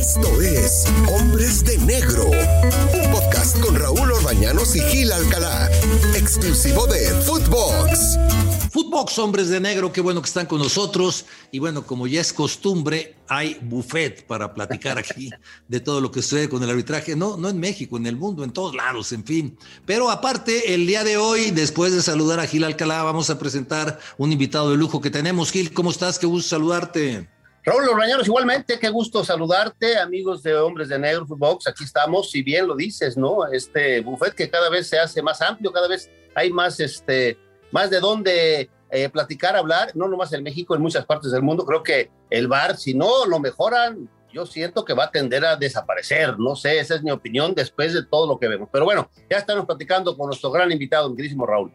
Esto 0.00 0.40
es 0.40 0.86
Hombres 1.12 1.62
de 1.62 1.76
Negro, 1.76 2.24
un 2.24 3.10
podcast 3.12 3.60
con 3.60 3.74
Raúl 3.74 4.10
Orbañanos 4.10 4.74
y 4.74 4.80
Gil 4.80 5.12
Alcalá, 5.12 5.70
exclusivo 6.16 6.86
de 6.86 7.00
Footbox. 7.20 8.18
Footbox, 8.70 9.18
hombres 9.18 9.50
de 9.50 9.60
negro, 9.60 9.92
qué 9.92 10.00
bueno 10.00 10.22
que 10.22 10.28
están 10.28 10.46
con 10.46 10.58
nosotros. 10.58 11.26
Y 11.52 11.58
bueno, 11.58 11.86
como 11.86 12.06
ya 12.06 12.22
es 12.22 12.32
costumbre, 12.32 13.16
hay 13.28 13.58
buffet 13.60 14.26
para 14.26 14.54
platicar 14.54 14.96
aquí 14.96 15.28
de 15.68 15.80
todo 15.80 16.00
lo 16.00 16.10
que 16.10 16.22
sucede 16.22 16.48
con 16.48 16.62
el 16.62 16.70
arbitraje. 16.70 17.14
No, 17.14 17.36
no 17.36 17.50
en 17.50 17.60
México, 17.60 17.98
en 17.98 18.06
el 18.06 18.16
mundo, 18.16 18.42
en 18.42 18.52
todos 18.52 18.74
lados, 18.74 19.12
en 19.12 19.26
fin. 19.26 19.58
Pero 19.84 20.10
aparte, 20.10 20.72
el 20.72 20.86
día 20.86 21.04
de 21.04 21.18
hoy, 21.18 21.50
después 21.50 21.92
de 21.92 22.00
saludar 22.00 22.40
a 22.40 22.46
Gil 22.46 22.64
Alcalá, 22.64 23.02
vamos 23.02 23.28
a 23.28 23.38
presentar 23.38 24.00
un 24.16 24.32
invitado 24.32 24.70
de 24.70 24.78
lujo 24.78 25.02
que 25.02 25.10
tenemos. 25.10 25.52
Gil, 25.52 25.74
¿cómo 25.74 25.90
estás? 25.90 26.18
Qué 26.18 26.24
gusto 26.26 26.48
saludarte. 26.48 27.28
Raúl 27.62 27.86
Orbañanos, 27.90 28.26
igualmente, 28.26 28.78
qué 28.78 28.88
gusto 28.88 29.22
saludarte, 29.22 29.98
amigos 29.98 30.42
de 30.42 30.54
Hombres 30.54 30.88
de 30.88 30.98
Negro 30.98 31.26
Footbox. 31.26 31.66
Aquí 31.66 31.84
estamos, 31.84 32.30
si 32.30 32.42
bien 32.42 32.66
lo 32.66 32.74
dices, 32.74 33.18
¿no? 33.18 33.46
Este 33.52 34.00
buffet 34.00 34.34
que 34.34 34.48
cada 34.48 34.70
vez 34.70 34.88
se 34.88 34.98
hace 34.98 35.20
más 35.20 35.42
amplio, 35.42 35.70
cada 35.70 35.86
vez 35.86 36.10
hay 36.34 36.50
más, 36.50 36.80
este, 36.80 37.36
más 37.70 37.90
de 37.90 38.00
dónde 38.00 38.70
eh, 38.90 39.08
platicar, 39.10 39.56
hablar, 39.56 39.90
no 39.94 40.08
nomás 40.08 40.32
en 40.32 40.42
México, 40.42 40.74
en 40.74 40.80
muchas 40.80 41.04
partes 41.04 41.32
del 41.32 41.42
mundo. 41.42 41.66
Creo 41.66 41.82
que 41.82 42.10
el 42.30 42.48
bar, 42.48 42.78
si 42.78 42.94
no 42.94 43.26
lo 43.26 43.38
mejoran, 43.38 44.08
yo 44.32 44.46
siento 44.46 44.82
que 44.82 44.94
va 44.94 45.04
a 45.04 45.10
tender 45.10 45.44
a 45.44 45.56
desaparecer. 45.56 46.38
No 46.38 46.56
sé, 46.56 46.78
esa 46.78 46.94
es 46.94 47.02
mi 47.02 47.10
opinión 47.10 47.54
después 47.54 47.92
de 47.92 48.06
todo 48.06 48.26
lo 48.26 48.38
que 48.38 48.48
vemos. 48.48 48.70
Pero 48.72 48.86
bueno, 48.86 49.10
ya 49.28 49.36
estamos 49.36 49.66
platicando 49.66 50.16
con 50.16 50.28
nuestro 50.28 50.50
gran 50.50 50.72
invitado, 50.72 51.10
mi 51.10 51.16
queridísimo 51.16 51.44
Raúl. 51.44 51.70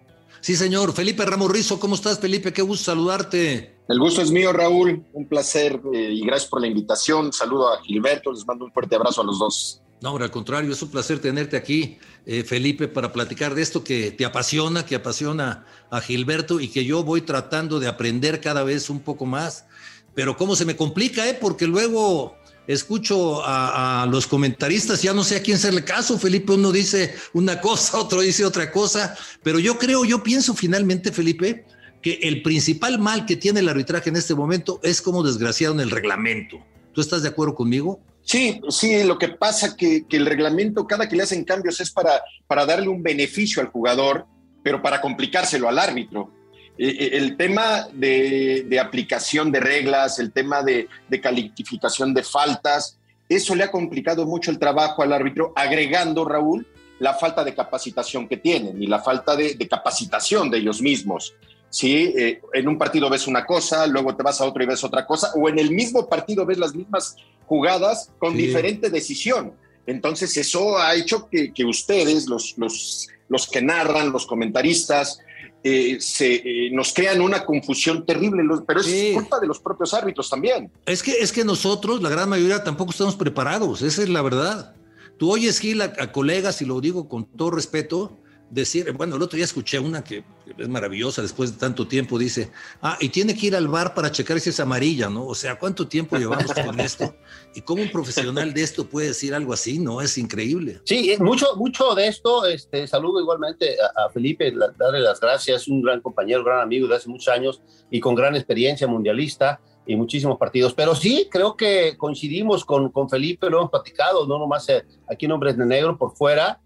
Sí, 0.45 0.55
señor. 0.55 0.93
Felipe 0.93 1.25
Ramos 1.25 1.49
Rizo, 1.49 1.79
¿cómo 1.79 1.95
estás, 1.95 2.19
Felipe? 2.19 2.53
Qué 2.53 2.61
gusto 2.61 2.85
saludarte. 2.85 3.79
El 3.87 3.97
gusto 3.97 4.21
es 4.21 4.29
mío, 4.29 4.53
Raúl. 4.53 5.03
Un 5.11 5.27
placer 5.27 5.81
eh, 5.91 6.11
y 6.11 6.23
gracias 6.23 6.51
por 6.51 6.61
la 6.61 6.67
invitación. 6.67 7.33
Saludo 7.33 7.73
a 7.73 7.81
Gilberto, 7.81 8.31
les 8.31 8.45
mando 8.45 8.65
un 8.65 8.71
fuerte 8.71 8.95
abrazo 8.95 9.21
a 9.21 9.23
los 9.23 9.39
dos. 9.39 9.81
No, 10.01 10.15
al 10.17 10.29
contrario, 10.29 10.71
es 10.71 10.79
un 10.83 10.91
placer 10.91 11.17
tenerte 11.17 11.57
aquí, 11.57 11.97
eh, 12.27 12.43
Felipe, 12.43 12.87
para 12.87 13.11
platicar 13.11 13.55
de 13.55 13.63
esto 13.63 13.83
que 13.83 14.11
te 14.11 14.23
apasiona, 14.23 14.85
que 14.85 14.93
apasiona 14.93 15.65
a 15.89 15.99
Gilberto 15.99 16.59
y 16.59 16.67
que 16.67 16.85
yo 16.85 17.03
voy 17.03 17.21
tratando 17.21 17.79
de 17.79 17.87
aprender 17.87 18.39
cada 18.39 18.61
vez 18.61 18.91
un 18.91 18.99
poco 18.99 19.25
más. 19.25 19.65
Pero 20.13 20.37
cómo 20.37 20.55
se 20.55 20.65
me 20.65 20.75
complica, 20.75 21.27
¿eh? 21.27 21.35
Porque 21.41 21.65
luego 21.65 22.35
escucho 22.67 23.41
a, 23.43 24.07
los 24.09 24.27
comentaristas, 24.27 25.01
ya 25.01 25.13
no 25.13 25.23
sé 25.23 25.37
a 25.37 25.41
quién 25.41 25.57
hacerle 25.57 25.83
caso, 25.83 26.17
Felipe, 26.17 26.53
uno 26.53 26.71
dice 26.71 27.15
una 27.33 27.61
cosa, 27.61 27.97
otro 27.99 28.21
dice 28.21 28.45
otra 28.45 28.71
cosa, 28.71 29.15
pero 29.43 29.59
yo 29.59 29.77
creo, 29.77 30.05
yo 30.05 30.23
pienso 30.23 30.53
finalmente, 30.53 31.11
Felipe, 31.11 31.65
que 32.01 32.19
el 32.23 32.41
principal 32.41 32.99
mal 32.99 33.25
que 33.25 33.35
tiene 33.35 33.61
el 33.61 33.69
arbitraje 33.69 34.09
en 34.09 34.15
este 34.15 34.35
momento 34.35 34.79
es 34.83 35.01
como 35.01 35.23
desgraciado 35.23 35.73
en 35.73 35.79
el 35.79 35.91
reglamento. 35.91 36.57
¿Tú 36.93 37.01
estás 37.01 37.23
de 37.23 37.29
acuerdo 37.29 37.55
conmigo? 37.55 37.99
Sí, 38.21 38.61
sí, 38.69 39.03
lo 39.03 39.17
que 39.19 39.29
pasa 39.29 39.75
que, 39.75 40.05
que 40.07 40.17
el 40.17 40.25
reglamento, 40.25 40.87
cada 40.87 41.07
que 41.07 41.15
le 41.15 41.23
hacen 41.23 41.43
cambios 41.43 41.79
es 41.79 41.91
para, 41.91 42.21
para 42.47 42.65
darle 42.65 42.87
un 42.87 43.03
beneficio 43.03 43.61
al 43.61 43.69
jugador, 43.69 44.25
pero 44.63 44.81
para 44.81 44.99
complicárselo 44.99 45.69
al 45.69 45.77
árbitro. 45.77 46.31
Eh, 46.77 46.89
eh, 46.89 47.09
el 47.13 47.37
tema 47.37 47.87
de, 47.93 48.79
aplicación 48.81 49.51
de 49.51 49.59
reglas, 49.59 50.19
el 50.19 50.31
tema 50.31 50.61
de, 50.61 50.87
calificación 51.21 52.13
de 52.13 52.23
faltas, 52.23 52.97
eso 53.29 53.55
le 53.55 53.63
ha 53.63 53.71
complicado 53.71 54.25
mucho 54.25 54.51
el 54.51 54.59
trabajo 54.59 55.01
al 55.01 55.13
árbitro, 55.13 55.53
agregando, 55.55 56.25
Raúl, 56.25 56.67
la 56.99 57.13
falta 57.13 57.43
de 57.43 57.55
capacitación 57.55 58.27
que 58.27 58.37
tienen 58.37 58.81
y 58.81 58.87
la 58.87 58.99
falta 58.99 59.35
de, 59.35 59.57
capacitación 59.67 60.49
de 60.49 60.57
ellos 60.59 60.81
mismos. 60.81 61.33
¿sí? 61.69 62.13
Eh, 62.17 62.41
en 62.53 62.67
un 62.67 62.77
partido 62.77 63.09
ves 63.09 63.27
una 63.27 63.45
cosa, 63.45 63.87
luego 63.87 64.15
te 64.15 64.23
vas 64.23 64.41
a 64.41 64.45
otro 64.45 64.63
y 64.63 64.67
ves 64.67 64.83
otra 64.83 65.05
cosa, 65.05 65.31
o 65.35 65.49
en 65.49 65.59
el 65.59 65.71
mismo 65.71 66.07
partido 66.07 66.45
ves 66.45 66.57
las 66.57 66.75
mismas 66.75 67.15
jugadas 67.45 68.11
con 68.19 68.35
diferente 68.35 68.89
decisión. 68.89 69.53
Entonces 69.87 70.35
eso 70.35 70.77
ha 70.77 70.95
hecho 70.95 71.29
que, 71.29 71.65
ustedes, 71.65 72.27
los, 72.27 72.57
los, 72.57 73.07
los 73.29 73.47
que 73.47 73.61
narran, 73.61 74.11
los 74.11 74.25
comentaristas, 74.25 75.19
eh, 75.67 75.97
se, 75.99 76.35
eh, 76.35 76.69
nos 76.71 76.93
crean 76.93 77.21
una 77.21 77.43
confusión 77.43 78.05
terrible, 78.05 78.43
pero 78.67 78.81
es 78.81 79.13
culpa 79.15 79.39
de 79.39 79.47
los 79.47 79.57
propios 79.57 79.95
árbitros 79.95 80.29
también. 80.29 80.71
Es 80.85 81.01
que, 81.01 81.13
es 81.13 81.31
que 81.31 81.43
nosotros, 81.43 82.03
la 82.03 82.09
gran 82.09 82.29
mayoría, 82.29 82.63
tampoco 82.63 82.91
estamos 82.91 83.15
preparados, 83.15 83.81
esa 83.81 84.03
es 84.03 84.09
la 84.09 84.21
verdad. 84.21 84.75
Tú 85.17 85.31
oyes, 85.31 85.57
Gil, 85.57 85.81
a 85.81 86.11
colegas, 86.11 86.61
y 86.61 86.65
lo 86.65 86.79
digo 86.81 87.09
con 87.09 87.25
todo 87.25 87.49
respeto, 87.49 88.15
decir, 88.51 88.91
bueno, 88.91 89.15
el 89.15 89.23
otro 89.23 89.37
día 89.37 89.45
escuché 89.45 89.79
una 89.79 90.03
que 90.03 90.23
es 90.57 90.69
maravillosa 90.69 91.21
después 91.21 91.53
de 91.53 91.59
tanto 91.59 91.87
tiempo, 91.87 92.17
dice, 92.17 92.51
ah, 92.81 92.97
y 92.99 93.09
tiene 93.09 93.35
que 93.35 93.47
ir 93.47 93.55
al 93.55 93.67
bar 93.67 93.93
para 93.93 94.11
checar 94.11 94.39
si 94.39 94.49
es 94.49 94.59
amarilla, 94.59 95.09
¿no? 95.09 95.25
O 95.25 95.35
sea, 95.35 95.57
¿cuánto 95.57 95.87
tiempo 95.87 96.15
llevamos 96.17 96.53
con 96.53 96.79
esto? 96.79 97.15
¿Y 97.53 97.61
cómo 97.61 97.81
un 97.81 97.91
profesional 97.91 98.53
de 98.53 98.61
esto 98.61 98.85
puede 98.85 99.07
decir 99.07 99.33
algo 99.33 99.53
así? 99.53 99.79
No, 99.79 100.01
es 100.01 100.17
increíble. 100.17 100.81
Sí, 100.85 101.15
mucho, 101.19 101.55
mucho 101.55 101.95
de 101.95 102.07
esto, 102.07 102.45
este, 102.45 102.87
saludo 102.87 103.19
igualmente 103.19 103.75
a, 103.95 104.09
Felipe, 104.09 104.53
darle 104.77 104.99
las 104.99 105.19
gracias, 105.19 105.67
un 105.67 105.81
gran 105.81 106.01
compañero, 106.01 106.43
gran 106.43 106.61
amigo 106.61 106.87
de 106.87 106.95
hace 106.95 107.09
muchos 107.09 107.27
años 107.27 107.61
y 107.89 107.99
con 107.99 108.15
gran 108.15 108.35
experiencia 108.35 108.87
mundialista 108.87 109.59
y 109.85 109.95
muchísimos 109.95 110.37
partidos. 110.37 110.73
Pero 110.73 110.95
sí, 110.95 111.27
creo 111.29 111.55
que 111.55 111.95
coincidimos 111.97 112.65
con, 112.65 112.91
con 112.91 113.09
Felipe, 113.09 113.49
lo 113.49 113.59
hemos 113.59 113.71
platicado, 113.71 114.25
no 114.27 114.39
nomás 114.39 114.67
eh, 114.69 114.83
aquí 115.07 115.25
en 115.25 115.33
Hombres 115.33 115.57
de 115.57 115.65
Negro, 115.65 115.97
por 115.97 116.15
fuera, 116.15 116.59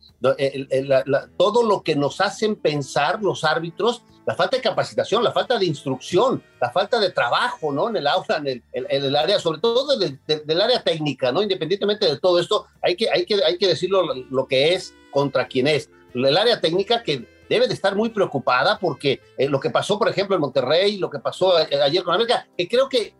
todo 1.37 1.63
lo 1.63 1.81
que 1.81 1.95
nos 1.95 2.19
hacen 2.21 2.55
pensar 2.55 3.21
los 3.21 3.43
árbitros, 3.43 4.03
la 4.25 4.35
falta 4.35 4.57
de 4.57 4.63
capacitación, 4.63 5.23
la 5.23 5.31
falta 5.31 5.57
de 5.57 5.65
instrucción, 5.65 6.43
la 6.61 6.69
falta 6.69 6.99
de 6.99 7.11
trabajo, 7.11 7.71
¿no? 7.71 7.89
En 7.89 7.95
el 7.95 8.07
aula, 8.07 8.41
en 8.43 8.63
el, 8.73 9.15
área, 9.15 9.39
sobre 9.39 9.59
todo 9.59 9.97
del, 9.97 10.19
del, 10.25 10.61
área 10.61 10.83
técnica, 10.83 11.31
¿no? 11.31 11.41
Independientemente 11.41 12.05
de 12.05 12.19
todo 12.19 12.39
esto, 12.39 12.67
hay 12.81 12.95
que, 12.95 13.09
hay 13.09 13.25
que, 13.25 13.43
hay 13.43 13.57
que 13.57 13.67
decirlo 13.67 14.03
lo 14.29 14.47
que 14.47 14.73
es 14.73 14.93
contra 15.11 15.47
quién 15.47 15.67
es. 15.67 15.89
El 16.13 16.37
área 16.37 16.59
técnica 16.59 17.01
que 17.01 17.27
debe 17.49 17.67
de 17.67 17.73
estar 17.73 17.95
muy 17.95 18.09
preocupada 18.09 18.77
porque 18.79 19.21
eh, 19.37 19.49
lo 19.49 19.59
que 19.59 19.71
pasó, 19.71 19.97
por 19.97 20.07
ejemplo, 20.07 20.35
en 20.35 20.41
Monterrey, 20.41 20.97
lo 20.97 21.09
que 21.09 21.19
pasó 21.19 21.59
eh, 21.59 21.81
ayer 21.81 22.03
con 22.03 22.13
América, 22.13 22.47
que 22.55 22.67
creo 22.67 22.87
que 22.87 23.15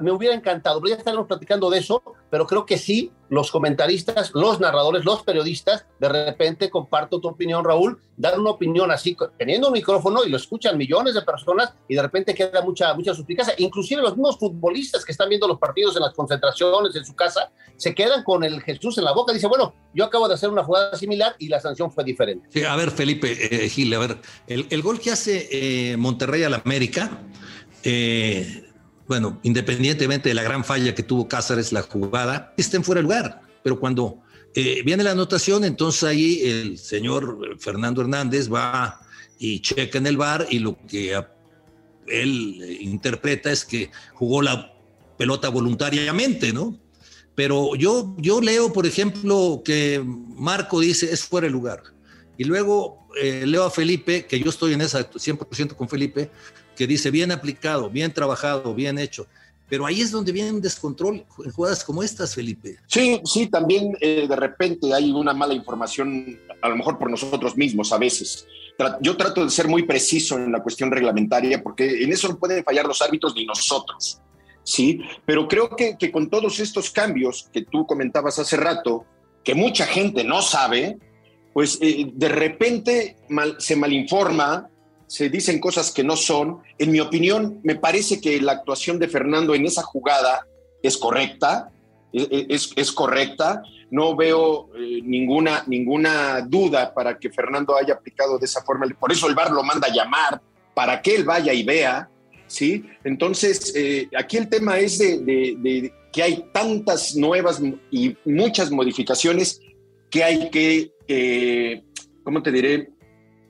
me 0.00 0.10
hubiera 0.10 0.34
encantado, 0.34 0.80
pero 0.80 0.90
ya 0.90 0.98
estaremos 0.98 1.26
platicando 1.26 1.70
de 1.70 1.78
eso, 1.78 2.02
pero 2.34 2.48
creo 2.48 2.66
que 2.66 2.78
sí, 2.78 3.12
los 3.28 3.52
comentaristas, 3.52 4.32
los 4.34 4.58
narradores, 4.58 5.04
los 5.04 5.22
periodistas, 5.22 5.86
de 6.00 6.08
repente 6.08 6.68
comparto 6.68 7.20
tu 7.20 7.28
opinión, 7.28 7.64
Raúl, 7.64 8.00
dar 8.16 8.40
una 8.40 8.50
opinión 8.50 8.90
así, 8.90 9.16
teniendo 9.38 9.68
un 9.68 9.72
micrófono 9.72 10.24
y 10.24 10.30
lo 10.30 10.36
escuchan 10.36 10.76
millones 10.76 11.14
de 11.14 11.22
personas 11.22 11.74
y 11.86 11.94
de 11.94 12.02
repente 12.02 12.34
queda 12.34 12.60
mucha, 12.62 12.92
mucha 12.94 13.14
suspicacia. 13.14 13.54
Inclusive 13.58 14.02
los 14.02 14.16
mismos 14.16 14.36
futbolistas 14.36 15.04
que 15.04 15.12
están 15.12 15.28
viendo 15.28 15.46
los 15.46 15.60
partidos 15.60 15.94
en 15.94 16.02
las 16.02 16.12
concentraciones 16.12 16.96
en 16.96 17.04
su 17.04 17.14
casa, 17.14 17.52
se 17.76 17.94
quedan 17.94 18.24
con 18.24 18.42
el 18.42 18.60
Jesús 18.62 18.98
en 18.98 19.04
la 19.04 19.12
boca. 19.12 19.32
Dice, 19.32 19.46
bueno, 19.46 19.72
yo 19.94 20.04
acabo 20.04 20.26
de 20.26 20.34
hacer 20.34 20.50
una 20.50 20.64
jugada 20.64 20.96
similar 20.96 21.36
y 21.38 21.46
la 21.46 21.60
sanción 21.60 21.92
fue 21.92 22.02
diferente. 22.02 22.48
Sí, 22.50 22.64
a 22.64 22.74
ver, 22.74 22.90
Felipe 22.90 23.30
eh, 23.30 23.68
Gil, 23.68 23.94
a 23.94 24.00
ver, 24.00 24.18
el, 24.48 24.82
gol 24.82 24.98
que 24.98 25.12
hace 25.12 25.50
eh, 25.52 25.96
Monterrey 25.96 26.42
al 26.42 26.54
América, 26.54 27.16
eh, 27.84 28.73
bueno, 29.06 29.40
independientemente 29.42 30.30
de 30.30 30.34
la 30.34 30.42
gran 30.42 30.64
falla 30.64 30.94
que 30.94 31.02
tuvo 31.02 31.28
Cáceres, 31.28 31.72
la 31.72 31.82
jugada, 31.82 32.54
está 32.56 32.82
fuera 32.82 33.00
de 33.00 33.02
lugar. 33.02 33.42
Pero 33.62 33.78
cuando 33.78 34.22
eh, 34.54 34.82
viene 34.84 35.04
la 35.04 35.12
anotación, 35.12 35.64
entonces 35.64 36.04
ahí 36.04 36.40
el 36.42 36.78
señor 36.78 37.56
Fernando 37.58 38.00
Hernández 38.00 38.52
va 38.52 39.00
y 39.38 39.60
checa 39.60 39.98
en 39.98 40.06
el 40.06 40.16
bar 40.16 40.46
y 40.48 40.58
lo 40.58 40.78
que 40.86 41.20
él 42.06 42.78
interpreta 42.80 43.50
es 43.50 43.64
que 43.64 43.90
jugó 44.14 44.42
la 44.42 44.72
pelota 45.18 45.48
voluntariamente, 45.48 46.52
¿no? 46.52 46.78
Pero 47.34 47.74
yo, 47.74 48.14
yo 48.18 48.40
leo, 48.40 48.72
por 48.72 48.86
ejemplo, 48.86 49.62
que 49.64 50.02
Marco 50.04 50.80
dice 50.80 51.12
es 51.12 51.24
fuera 51.24 51.46
de 51.46 51.52
lugar. 51.52 51.82
Y 52.38 52.44
luego 52.44 53.08
eh, 53.20 53.44
leo 53.46 53.64
a 53.64 53.70
Felipe, 53.70 54.26
que 54.26 54.38
yo 54.38 54.50
estoy 54.50 54.74
en 54.74 54.80
esa 54.82 55.10
100% 55.10 55.74
con 55.74 55.88
Felipe, 55.88 56.30
que 56.76 56.86
dice 56.86 57.10
bien 57.10 57.32
aplicado, 57.32 57.90
bien 57.90 58.12
trabajado, 58.12 58.74
bien 58.74 58.98
hecho. 58.98 59.26
Pero 59.68 59.86
ahí 59.86 60.02
es 60.02 60.10
donde 60.10 60.32
viene 60.32 60.52
un 60.52 60.60
descontrol 60.60 61.24
en 61.44 61.50
jugadas 61.50 61.84
como 61.84 62.02
estas, 62.02 62.34
Felipe. 62.34 62.76
Sí, 62.86 63.20
sí, 63.24 63.46
también 63.46 63.96
eh, 64.00 64.26
de 64.28 64.36
repente 64.36 64.92
hay 64.92 65.10
una 65.10 65.32
mala 65.32 65.54
información, 65.54 66.38
a 66.60 66.68
lo 66.68 66.76
mejor 66.76 66.98
por 66.98 67.10
nosotros 67.10 67.56
mismos 67.56 67.92
a 67.92 67.98
veces. 67.98 68.46
Yo 69.00 69.16
trato 69.16 69.44
de 69.44 69.50
ser 69.50 69.68
muy 69.68 69.84
preciso 69.84 70.36
en 70.36 70.52
la 70.52 70.62
cuestión 70.62 70.90
reglamentaria 70.90 71.62
porque 71.62 72.02
en 72.02 72.12
eso 72.12 72.28
no 72.28 72.38
pueden 72.38 72.62
fallar 72.64 72.86
los 72.86 73.00
árbitros 73.00 73.34
ni 73.34 73.46
nosotros. 73.46 74.20
Sí, 74.62 75.00
pero 75.24 75.46
creo 75.46 75.70
que, 75.76 75.96
que 75.98 76.10
con 76.10 76.28
todos 76.28 76.58
estos 76.58 76.90
cambios 76.90 77.48
que 77.52 77.62
tú 77.62 77.86
comentabas 77.86 78.38
hace 78.38 78.56
rato, 78.56 79.04
que 79.44 79.54
mucha 79.54 79.86
gente 79.86 80.24
no 80.24 80.42
sabe, 80.42 80.98
pues 81.52 81.78
eh, 81.80 82.10
de 82.12 82.28
repente 82.28 83.16
se 83.58 83.76
malinforma, 83.76 84.68
se 85.06 85.28
dicen 85.28 85.60
cosas 85.60 85.90
que 85.90 86.04
no 86.04 86.16
son. 86.16 86.62
En 86.78 86.90
mi 86.90 87.00
opinión, 87.00 87.60
me 87.62 87.76
parece 87.76 88.20
que 88.20 88.40
la 88.40 88.52
actuación 88.52 88.98
de 88.98 89.08
Fernando 89.08 89.54
en 89.54 89.64
esa 89.66 89.82
jugada 89.82 90.46
es 90.82 90.96
correcta, 90.96 91.70
es, 92.12 92.70
es, 92.76 92.92
correcta. 92.92 93.62
No 93.90 94.14
veo 94.16 94.70
eh, 94.76 95.00
ninguna, 95.02 95.64
ninguna 95.66 96.40
duda 96.42 96.94
para 96.94 97.18
que 97.18 97.30
Fernando 97.30 97.76
haya 97.76 97.94
aplicado 97.94 98.38
de 98.38 98.46
esa 98.46 98.62
forma. 98.62 98.86
Por 98.98 99.12
eso 99.12 99.28
el 99.28 99.34
VAR 99.34 99.50
lo 99.50 99.62
manda 99.62 99.88
a 99.88 99.92
llamar, 99.92 100.40
para 100.74 101.00
que 101.00 101.14
él 101.14 101.24
vaya 101.24 101.52
y 101.52 101.62
vea, 101.62 102.08
¿sí? 102.46 102.84
Entonces, 103.04 103.72
eh, 103.74 104.08
aquí 104.16 104.36
el 104.36 104.48
tema 104.48 104.78
es 104.78 104.98
de, 104.98 105.92
que 106.12 106.22
hay 106.22 106.44
tantas 106.52 107.16
nuevas 107.16 107.60
y 107.90 108.16
muchas 108.24 108.70
modificaciones 108.70 109.60
que 110.10 110.22
hay 110.22 110.50
que, 110.50 110.92
eh, 111.08 111.82
¿cómo 112.22 112.40
te 112.40 112.52
diré? 112.52 112.90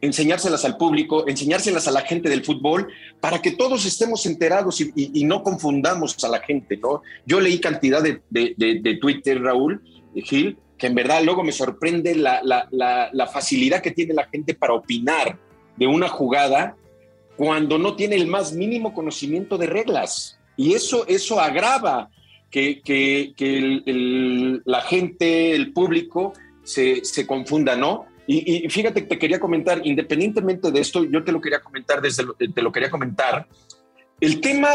Enseñárselas 0.05 0.65
al 0.65 0.77
público, 0.77 1.27
enseñárselas 1.27 1.89
a 1.89 1.91
la 1.91 2.03
gente 2.03 2.29
del 2.29 2.45
fútbol, 2.45 2.89
para 3.21 3.41
que 3.41 3.53
todos 3.53 3.87
estemos 3.87 4.27
enterados 4.27 4.81
y, 4.81 5.25
no 5.25 5.43
confundamos 5.43 6.23
a 6.23 6.29
la 6.29 6.41
gente, 6.41 6.77
¿no? 6.77 7.03
Yo 7.27 7.41
leí 7.41 7.59
cantidad 7.59 8.03
de, 8.03 8.21
de, 8.31 8.99
Twitter, 9.01 9.41
Raúl, 9.41 9.83
Gil, 10.15 10.59
que 10.77 10.87
en 10.89 10.95
verdad 10.95 11.23
luego 11.25 11.43
me 11.43 11.53
sorprende 11.53 12.15
la, 12.15 12.41
la, 12.43 13.27
facilidad 13.27 13.83
que 13.83 13.93
tiene 13.93 14.15
la 14.15 14.27
gente 14.27 14.55
para 14.55 14.75
opinar 14.75 15.39
de 15.77 15.87
una 15.87 16.09
jugada 16.09 16.77
cuando 17.37 17.79
no 17.79 17.97
tiene 17.97 18.17
el 18.17 18.27
más 18.27 18.53
mínimo 18.53 18.93
conocimiento 18.93 19.57
de 19.59 19.67
reglas. 19.67 20.39
Y 20.57 20.75
eso, 20.75 21.07
eso 21.09 21.41
agrava 21.41 22.11
que, 22.51 22.81
que, 22.83 24.63
la 24.65 24.83
gente, 24.83 25.53
el 25.55 25.73
público, 25.73 26.33
se, 26.63 27.05
se 27.05 27.27
confunda, 27.27 27.75
¿no? 27.77 28.07
Y, 28.27 28.69
fíjate, 28.71 29.03
te 29.03 29.19
quería 29.19 29.39
comentar, 29.39 29.81
independientemente 29.85 30.71
de 30.71 30.81
esto, 30.81 31.05
yo 31.05 31.23
te 31.23 31.33
lo 31.33 31.41
quería 31.41 31.61
comentar 31.61 32.01
desde 32.01 32.25
te 32.55 32.63
lo 32.63 32.73
quería 32.73 32.91
comentar. 32.91 33.47
El 34.19 34.41
tema 34.41 34.69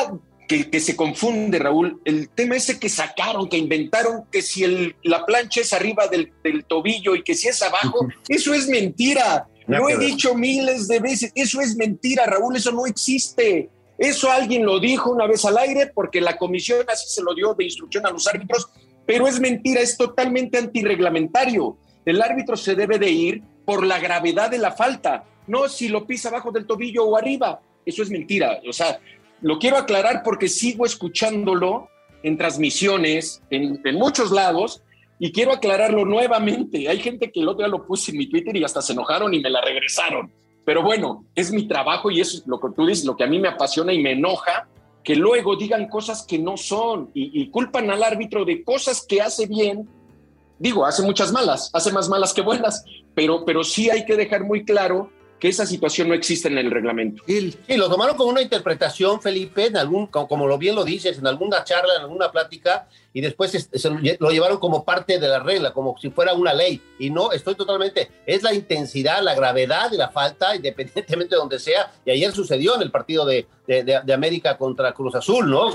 que, 0.47 0.69
que, 0.69 0.79
se 0.79 0.95
confunde, 0.95 1.57
Raúl, 1.57 1.99
el 2.05 2.29
tema 2.29 2.55
ese 2.55 2.79
que 2.79 2.89
sacaron, 2.89 3.49
que 3.49 3.57
inventaron, 3.57 4.25
que 4.31 4.43
si 4.43 4.63
el, 4.63 4.95
la 5.03 5.25
plancha 5.25 5.61
es 5.61 5.73
arriba 5.73 6.07
del, 6.07 6.31
del, 6.43 6.65
tobillo 6.65 7.15
y 7.15 7.23
que 7.23 7.33
si 7.33 7.47
es 7.47 7.61
abajo, 7.63 8.07
eso 8.27 8.53
es 8.53 8.67
mentira. 8.67 9.47
Lo 9.67 9.89
he 9.89 9.97
dicho 9.97 10.35
miles 10.35 10.87
de 10.87 10.99
veces, 10.99 11.31
eso 11.35 11.61
es 11.61 11.75
mentira, 11.75 12.25
Raúl, 12.25 12.55
eso 12.55 12.71
no 12.71 12.85
existe. 12.85 13.69
Eso 13.97 14.31
alguien 14.31 14.65
lo 14.65 14.79
dijo 14.79 15.11
una 15.11 15.27
vez 15.27 15.43
al 15.43 15.57
aire 15.57 15.91
porque 15.93 16.21
la 16.21 16.37
comisión 16.37 16.85
así 16.87 17.09
se 17.09 17.21
lo 17.21 17.35
dio 17.35 17.53
de 17.53 17.65
instrucción 17.65 18.05
a 18.05 18.11
los 18.11 18.27
árbitros, 18.27 18.69
pero 19.05 19.27
es 19.27 19.39
mentira, 19.39 19.81
es 19.81 19.97
totalmente 19.97 20.57
antirreglamentario 20.57 21.77
el 22.09 22.21
árbitro 22.21 22.55
se 22.55 22.75
debe 22.75 22.99
de 22.99 23.09
ir 23.09 23.43
por 23.65 23.85
la 23.85 23.99
gravedad 23.99 24.49
de 24.49 24.57
la 24.57 24.71
falta, 24.71 25.25
no 25.47 25.67
si 25.67 25.89
lo 25.89 26.05
pisa 26.05 26.29
abajo 26.29 26.51
del 26.51 26.65
tobillo 26.65 27.05
o 27.05 27.17
arriba. 27.17 27.61
Eso 27.85 28.03
es 28.03 28.09
mentira. 28.09 28.59
O 28.67 28.73
sea, 28.73 28.99
lo 29.41 29.57
quiero 29.57 29.77
aclarar 29.77 30.21
porque 30.23 30.47
sigo 30.47 30.85
escuchándolo 30.85 31.89
en 32.23 32.37
transmisiones, 32.37 33.41
en, 33.49 33.79
muchos 33.95 34.31
lados, 34.31 34.83
y 35.17 35.31
quiero 35.31 35.53
aclararlo 35.53 36.05
nuevamente. 36.05 36.87
Hay 36.89 36.99
gente 36.99 37.31
que 37.31 37.39
el 37.39 37.47
otro 37.47 37.65
día 37.65 37.67
lo 37.67 37.85
puse 37.85 38.11
en 38.11 38.17
mi 38.17 38.27
Twitter 38.27 38.55
y 38.55 38.63
hasta 38.63 38.81
se 38.81 38.93
enojaron 38.93 39.33
y 39.33 39.39
me 39.39 39.49
la 39.49 39.61
regresaron. 39.61 40.31
Pero 40.65 40.83
bueno, 40.83 41.25
es 41.35 41.51
mi 41.51 41.67
trabajo 41.67 42.11
y 42.11 42.21
eso 42.21 42.37
es 42.37 42.47
lo 42.47 42.59
que 42.59 42.67
tú 42.75 42.85
dices, 42.85 43.05
lo 43.05 43.15
que 43.15 43.23
a 43.23 43.27
mí 43.27 43.39
me 43.39 43.47
apasiona 43.47 43.93
y 43.93 44.01
me 44.03 44.11
enoja, 44.11 44.67
que 45.03 45.15
luego 45.15 45.55
digan 45.55 45.87
cosas 45.87 46.25
que 46.27 46.37
no 46.37 46.57
son 46.57 47.09
y, 47.13 47.41
y 47.41 47.49
culpan 47.49 47.89
al 47.89 48.03
árbitro 48.03 48.45
de 48.45 48.63
cosas 48.63 49.05
que 49.07 49.21
hace 49.21 49.47
bien 49.47 49.87
digo, 50.59 50.85
hace 50.85 51.01
muchas 51.01 51.31
malas, 51.31 51.71
hace 51.73 51.91
más 51.91 52.09
malas 52.09 52.33
que 52.33 52.41
buenas, 52.41 52.83
pero, 53.15 53.45
pero 53.45 53.63
sí 53.63 53.89
hay 53.89 54.05
que 54.05 54.15
dejar 54.15 54.43
muy 54.43 54.63
claro 54.63 55.09
que 55.39 55.47
esa 55.47 55.65
situación 55.65 56.09
no 56.09 56.13
existe 56.13 56.49
en 56.49 56.57
el 56.57 56.69
reglamento. 56.69 57.23
Sí, 57.25 57.55
lo 57.77 57.89
tomaron 57.89 58.17
como 58.17 58.29
una 58.29 58.41
interpretación, 58.41 59.21
Felipe, 59.21 59.67
en 59.67 59.77
algún, 59.77 60.07
como, 60.07 60.47
lo 60.47 60.57
bien 60.57 60.75
lo 60.75 60.83
dices, 60.83 61.17
en 61.17 61.27
alguna 61.27 61.63
charla, 61.63 61.95
en 61.95 62.01
alguna 62.01 62.29
plática, 62.29 62.87
y 63.13 63.21
después 63.21 63.51
se, 63.51 64.17
lo 64.19 64.29
llevaron 64.31 64.57
como 64.57 64.83
parte 64.83 65.17
de 65.17 65.27
la 65.27 65.39
regla, 65.39 65.71
como 65.71 65.97
si 65.97 66.09
fuera 66.09 66.33
una 66.33 66.53
ley. 66.53 66.81
Y 66.99 67.09
no, 67.09 67.31
estoy 67.31 67.55
totalmente, 67.55 68.11
es 68.25 68.43
la 68.43 68.53
intensidad, 68.53 69.23
la 69.23 69.33
gravedad 69.33 69.89
de 69.89 69.97
la 69.97 70.09
falta, 70.09 70.55
independientemente 70.55 71.35
de 71.35 71.39
donde 71.39 71.59
sea. 71.59 71.89
Y 72.03 72.11
ayer 72.11 72.33
sucedió 72.33 72.75
en 72.75 72.81
el 72.81 72.91
partido 72.91 73.25
de, 73.25 73.47
de, 73.65 74.13
América 74.13 74.57
contra 74.57 74.91
Cruz 74.91 75.15
Azul, 75.15 75.49
¿no? 75.49 75.69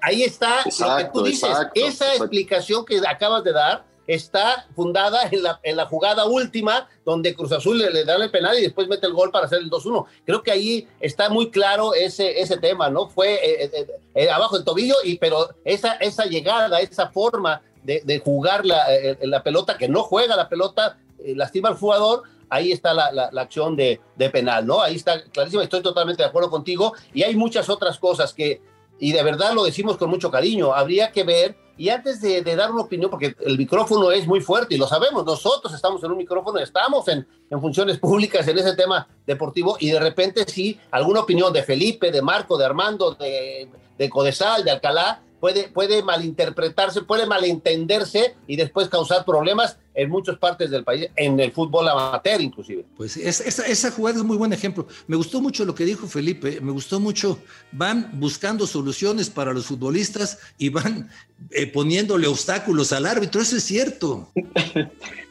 ahí 0.00 0.22
está 0.22 0.64
lo 0.80 0.96
que 0.96 1.04
tú 1.12 1.22
dices, 1.22 1.50
esa 1.74 2.14
explicación 2.14 2.84
que 2.84 3.00
acabas 3.06 3.44
de 3.44 3.52
dar 3.52 3.84
está 4.06 4.66
fundada 4.74 5.28
en 5.30 5.42
la, 5.42 5.60
en 5.62 5.76
la 5.76 5.86
jugada 5.86 6.26
última, 6.26 6.88
donde 7.04 7.34
Cruz 7.34 7.52
Azul 7.52 7.78
le, 7.78 8.04
da 8.04 8.16
el 8.16 8.30
penal 8.30 8.58
y 8.58 8.62
después 8.62 8.88
mete 8.88 9.06
el 9.06 9.12
gol 9.12 9.30
para 9.30 9.46
hacer 9.46 9.58
el 9.58 9.70
2-1. 9.70 10.06
Creo 10.24 10.42
que 10.42 10.50
ahí 10.50 10.88
está 11.00 11.28
muy 11.28 11.50
claro 11.50 11.94
ese, 11.94 12.40
ese 12.40 12.56
tema, 12.58 12.90
¿no? 12.90 13.08
Fue 13.08 13.34
eh, 13.34 13.70
eh, 13.72 13.86
eh, 14.14 14.30
abajo 14.30 14.56
el 14.56 14.64
tobillo, 14.64 14.94
y, 15.04 15.18
pero 15.18 15.48
esa, 15.64 15.94
esa 15.94 16.26
llegada, 16.26 16.80
esa 16.80 17.08
forma 17.08 17.62
de, 17.82 18.02
de 18.04 18.18
jugar 18.18 18.64
la, 18.64 18.86
la, 19.22 19.42
pelota, 19.42 19.76
que 19.78 19.88
no 19.88 20.02
juega 20.02 20.36
la 20.36 20.48
pelota, 20.48 20.98
lastima 21.24 21.68
al 21.68 21.76
jugador, 21.76 22.22
ahí 22.48 22.72
está 22.72 22.94
la, 22.94 23.12
la, 23.12 23.30
la 23.32 23.42
acción 23.42 23.76
de, 23.76 24.00
de, 24.16 24.30
penal, 24.30 24.66
¿no? 24.66 24.80
Ahí 24.80 24.96
está 24.96 25.22
clarísimo, 25.24 25.62
estoy 25.62 25.82
totalmente 25.82 26.22
de 26.22 26.28
acuerdo 26.28 26.50
contigo. 26.50 26.94
Y 27.12 27.22
hay 27.22 27.36
muchas 27.36 27.68
otras 27.68 27.98
cosas 27.98 28.32
que, 28.32 28.60
y 28.98 29.12
de 29.12 29.22
verdad 29.22 29.54
lo 29.54 29.64
decimos 29.64 29.96
con 29.96 30.10
mucho 30.10 30.30
cariño, 30.30 30.74
habría 30.74 31.12
que 31.12 31.24
ver 31.24 31.56
y 31.76 31.88
antes 31.90 32.20
de, 32.20 32.42
dar 32.42 32.72
una 32.72 32.82
opinión, 32.82 33.10
porque 33.10 33.36
el 33.40 33.58
micrófono 33.58 34.10
es 34.10 34.26
muy 34.26 34.40
fuerte 34.40 34.74
y 34.74 34.78
lo 34.78 34.86
sabemos, 34.86 35.24
nosotros 35.24 35.74
estamos 35.74 36.02
en 36.02 36.10
un 36.10 36.18
micrófono, 36.18 36.58
estamos 36.58 37.06
en, 37.08 37.26
funciones 37.60 37.98
públicas 37.98 38.46
en 38.48 38.58
ese 38.58 38.74
tema 38.74 39.06
deportivo 39.26 39.76
y 39.78 39.90
de 39.90 40.00
repente 40.00 40.44
sí, 40.46 40.78
alguna 40.90 41.20
opinión 41.20 41.52
de 41.52 41.62
Felipe, 41.62 42.10
de 42.10 42.22
Marco, 42.22 42.56
de 42.56 42.64
Armando, 42.64 43.12
de, 43.12 43.68
de 43.98 44.10
Codesal, 44.10 44.64
de 44.64 44.70
Alcalá, 44.70 45.20
puede, 45.40 45.68
puede 45.68 46.02
malinterpretarse, 46.02 47.02
puede 47.02 47.26
malentenderse 47.26 48.34
y 48.46 48.56
después 48.56 48.88
causar 48.88 49.24
problemas 49.24 49.78
en 49.94 50.10
muchas 50.10 50.36
partes 50.38 50.70
del 50.70 50.84
país, 50.84 51.08
en 51.16 51.40
el 51.40 51.52
fútbol 51.52 51.88
amateur 51.88 52.40
inclusive. 52.40 52.84
Pues 52.96 53.16
esa, 53.16 53.66
esa 53.66 53.90
jugada 53.90 54.18
es 54.18 54.24
muy 54.24 54.36
buen 54.36 54.52
ejemplo. 54.52 54.86
Me 55.06 55.16
gustó 55.16 55.40
mucho 55.40 55.64
lo 55.64 55.74
que 55.74 55.84
dijo 55.84 56.06
Felipe, 56.06 56.60
me 56.60 56.72
gustó 56.72 57.00
mucho, 57.00 57.38
van 57.72 58.10
buscando 58.14 58.66
soluciones 58.66 59.30
para 59.30 59.52
los 59.52 59.66
futbolistas 59.66 60.38
y 60.58 60.68
van 60.68 61.10
eh, 61.50 61.66
poniéndole 61.66 62.26
obstáculos 62.26 62.92
al 62.92 63.06
árbitro, 63.06 63.40
eso 63.40 63.56
es 63.56 63.64
cierto. 63.64 64.30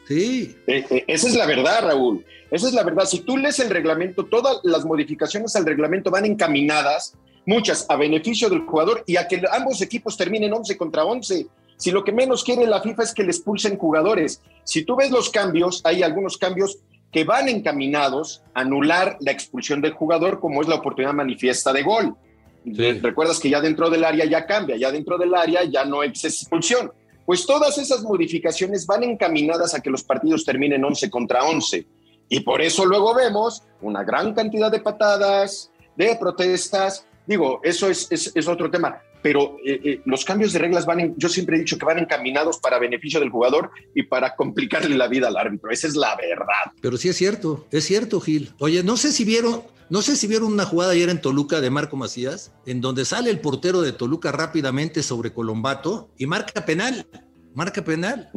Sí. 0.06 0.56
Eh, 0.68 0.86
eh, 0.88 1.04
esa 1.08 1.26
es 1.26 1.34
la 1.34 1.46
verdad, 1.46 1.82
Raúl. 1.82 2.24
Esa 2.50 2.68
es 2.68 2.74
la 2.74 2.84
verdad. 2.84 3.06
Si 3.06 3.20
tú 3.20 3.36
lees 3.36 3.58
el 3.58 3.70
reglamento, 3.70 4.24
todas 4.24 4.60
las 4.62 4.84
modificaciones 4.84 5.56
al 5.56 5.66
reglamento 5.66 6.12
van 6.12 6.24
encaminadas 6.24 7.14
muchas 7.46 7.86
a 7.88 7.96
beneficio 7.96 8.50
del 8.50 8.66
jugador 8.66 9.02
y 9.06 9.16
a 9.16 9.26
que 9.26 9.40
ambos 9.50 9.80
equipos 9.80 10.16
terminen 10.16 10.52
11 10.52 10.76
contra 10.76 11.04
11. 11.04 11.46
Si 11.78 11.90
lo 11.90 12.04
que 12.04 12.12
menos 12.12 12.44
quiere 12.44 12.66
la 12.66 12.82
FIFA 12.82 13.02
es 13.04 13.14
que 13.14 13.22
le 13.22 13.30
expulsen 13.30 13.78
jugadores. 13.78 14.42
Si 14.64 14.84
tú 14.84 14.96
ves 14.96 15.10
los 15.10 15.30
cambios, 15.30 15.80
hay 15.84 16.02
algunos 16.02 16.36
cambios 16.36 16.78
que 17.12 17.24
van 17.24 17.48
encaminados 17.48 18.42
a 18.52 18.60
anular 18.60 19.16
la 19.20 19.32
expulsión 19.32 19.80
del 19.80 19.92
jugador, 19.92 20.40
como 20.40 20.60
es 20.60 20.68
la 20.68 20.74
oportunidad 20.74 21.14
manifiesta 21.14 21.72
de 21.72 21.82
gol. 21.82 22.16
Recuerdas 22.64 23.38
que 23.38 23.48
ya 23.48 23.60
dentro 23.60 23.88
del 23.88 24.04
área 24.04 24.24
ya 24.24 24.44
cambia, 24.44 24.76
ya 24.76 24.90
dentro 24.90 25.16
del 25.16 25.34
área 25.34 25.64
ya 25.64 25.84
no 25.84 26.02
es 26.02 26.24
expulsión. 26.24 26.92
Pues 27.24 27.46
todas 27.46 27.78
esas 27.78 28.02
modificaciones 28.02 28.86
van 28.86 29.04
encaminadas 29.04 29.74
a 29.74 29.80
que 29.80 29.90
los 29.90 30.02
partidos 30.02 30.44
terminen 30.44 30.84
11 30.84 31.10
contra 31.10 31.44
11. 31.44 31.86
Y 32.28 32.40
por 32.40 32.60
eso 32.60 32.84
luego 32.84 33.14
vemos 33.14 33.62
una 33.80 34.02
gran 34.02 34.34
cantidad 34.34 34.70
de 34.70 34.80
patadas, 34.80 35.70
de 35.96 36.16
protestas, 36.16 37.06
Digo, 37.26 37.60
eso 37.64 37.88
es, 37.88 38.08
es, 38.10 38.48
otro 38.48 38.70
tema, 38.70 39.02
pero 39.20 39.56
eh, 39.64 39.80
eh, 39.84 40.00
los 40.04 40.24
cambios 40.24 40.52
de 40.52 40.60
reglas 40.60 40.86
van, 40.86 41.14
yo 41.16 41.28
siempre 41.28 41.56
he 41.56 41.60
dicho 41.60 41.76
que 41.76 41.84
van 41.84 41.98
encaminados 41.98 42.58
para 42.58 42.78
beneficio 42.78 43.18
del 43.18 43.30
jugador 43.30 43.70
y 43.94 44.04
para 44.04 44.36
complicarle 44.36 44.96
la 44.96 45.08
vida 45.08 45.28
al 45.28 45.36
árbitro. 45.36 45.70
Esa 45.70 45.88
es 45.88 45.96
la 45.96 46.16
verdad. 46.16 46.72
Pero 46.80 46.96
sí 46.96 47.08
es 47.08 47.16
cierto, 47.16 47.66
es 47.72 47.84
cierto, 47.84 48.20
Gil. 48.20 48.52
Oye, 48.60 48.84
no 48.84 48.96
sé 48.96 49.10
si 49.10 49.24
vieron, 49.24 49.62
no 49.90 50.02
sé 50.02 50.14
si 50.14 50.28
vieron 50.28 50.52
una 50.52 50.64
jugada 50.64 50.92
ayer 50.92 51.08
en 51.08 51.20
Toluca 51.20 51.60
de 51.60 51.70
Marco 51.70 51.96
Macías, 51.96 52.52
en 52.64 52.80
donde 52.80 53.04
sale 53.04 53.30
el 53.30 53.40
portero 53.40 53.82
de 53.82 53.92
Toluca 53.92 54.30
rápidamente 54.30 55.02
sobre 55.02 55.32
Colombato 55.32 56.10
y 56.16 56.26
marca 56.26 56.64
penal. 56.64 57.06
Marca 57.54 57.82
penal. 57.82 58.30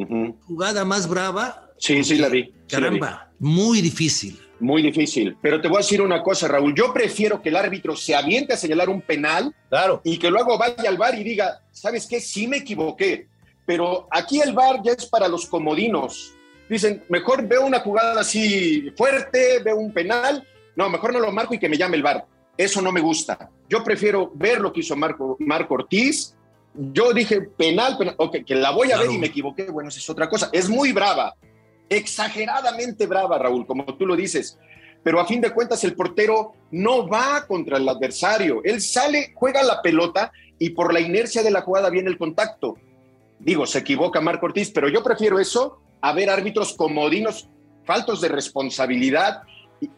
Jugada 0.47 0.85
más 0.85 1.07
brava. 1.07 1.69
Sí, 1.77 2.03
sí 2.03 2.17
la 2.17 2.29
vi. 2.29 2.53
Caramba, 2.67 3.31
muy 3.37 3.81
difícil 3.81 4.39
muy 4.59 4.81
difícil. 4.81 5.37
Pero 5.41 5.61
te 5.61 5.67
voy 5.67 5.77
a 5.77 5.79
decir 5.79 6.01
una 6.01 6.21
cosa, 6.21 6.47
Raúl. 6.47 6.73
Yo 6.75 6.93
prefiero 6.93 7.41
que 7.41 7.49
el 7.49 7.55
árbitro 7.55 7.95
se 7.95 8.15
aviente 8.15 8.53
a 8.53 8.57
señalar 8.57 8.89
un 8.89 9.01
penal 9.01 9.53
claro. 9.69 10.01
y 10.03 10.17
que 10.17 10.29
luego 10.29 10.57
vaya 10.57 10.89
al 10.89 10.97
bar 10.97 11.15
y 11.17 11.23
diga, 11.23 11.61
¿sabes 11.71 12.07
qué? 12.07 12.19
Sí 12.19 12.47
me 12.47 12.57
equivoqué. 12.57 13.27
Pero 13.65 14.07
aquí 14.11 14.41
el 14.41 14.53
bar 14.53 14.81
ya 14.83 14.93
es 14.93 15.05
para 15.05 15.27
los 15.27 15.45
comodinos. 15.45 16.33
Dicen, 16.69 17.03
mejor 17.09 17.47
veo 17.47 17.65
una 17.65 17.79
jugada 17.79 18.21
así 18.21 18.91
fuerte, 18.95 19.59
veo 19.63 19.77
un 19.77 19.91
penal. 19.91 20.45
No, 20.75 20.89
mejor 20.89 21.13
no 21.13 21.19
lo 21.19 21.31
marco 21.31 21.53
y 21.53 21.59
que 21.59 21.69
me 21.69 21.77
llame 21.77 21.97
el 21.97 22.03
bar. 22.03 22.25
Eso 22.57 22.81
no 22.81 22.91
me 22.91 23.01
gusta. 23.01 23.49
Yo 23.69 23.83
prefiero 23.83 24.31
ver 24.35 24.59
lo 24.59 24.73
que 24.73 24.81
hizo 24.81 24.95
Marco, 24.95 25.37
Marco 25.39 25.75
Ortiz. 25.75 26.35
Yo 26.73 27.13
dije 27.13 27.41
penal, 27.41 27.97
penal 27.97 28.15
que 28.45 28.55
la 28.55 28.71
voy 28.71 28.91
a 28.91 28.97
ver 28.97 29.11
y 29.11 29.17
me 29.17 29.27
equivoqué. 29.27 29.69
Bueno, 29.71 29.89
esa 29.89 29.99
es 29.99 30.09
otra 30.09 30.29
cosa. 30.29 30.49
Es 30.51 30.69
muy 30.69 30.91
brava 30.91 31.35
exageradamente 31.89 33.07
brava, 33.07 33.37
Raúl, 33.37 33.65
como 33.65 33.85
tú 33.97 34.05
lo 34.05 34.15
dices. 34.15 34.57
Pero 35.03 35.19
a 35.19 35.25
fin 35.25 35.41
de 35.41 35.51
cuentas 35.51 35.83
el 35.83 35.95
portero 35.95 36.53
no 36.71 37.07
va 37.07 37.45
contra 37.47 37.77
el 37.77 37.87
adversario. 37.87 38.61
Él 38.63 38.81
sale, 38.81 39.31
juega 39.33 39.63
la 39.63 39.81
pelota 39.81 40.31
y 40.57 40.71
por 40.71 40.93
la 40.93 40.99
inercia 40.99 41.41
de 41.41 41.51
la 41.51 41.61
jugada 41.61 41.89
viene 41.89 42.09
el 42.09 42.17
contacto. 42.17 42.77
Digo, 43.39 43.65
se 43.65 43.79
equivoca 43.79 44.19
Marco 44.19 44.47
Ortiz, 44.47 44.71
pero 44.71 44.89
yo 44.89 45.01
prefiero 45.01 45.39
eso 45.39 45.81
a 46.01 46.11
ver 46.13 46.29
árbitros 46.29 46.73
comodinos, 46.73 47.49
faltos 47.85 48.21
de 48.21 48.27
responsabilidad, 48.27 49.43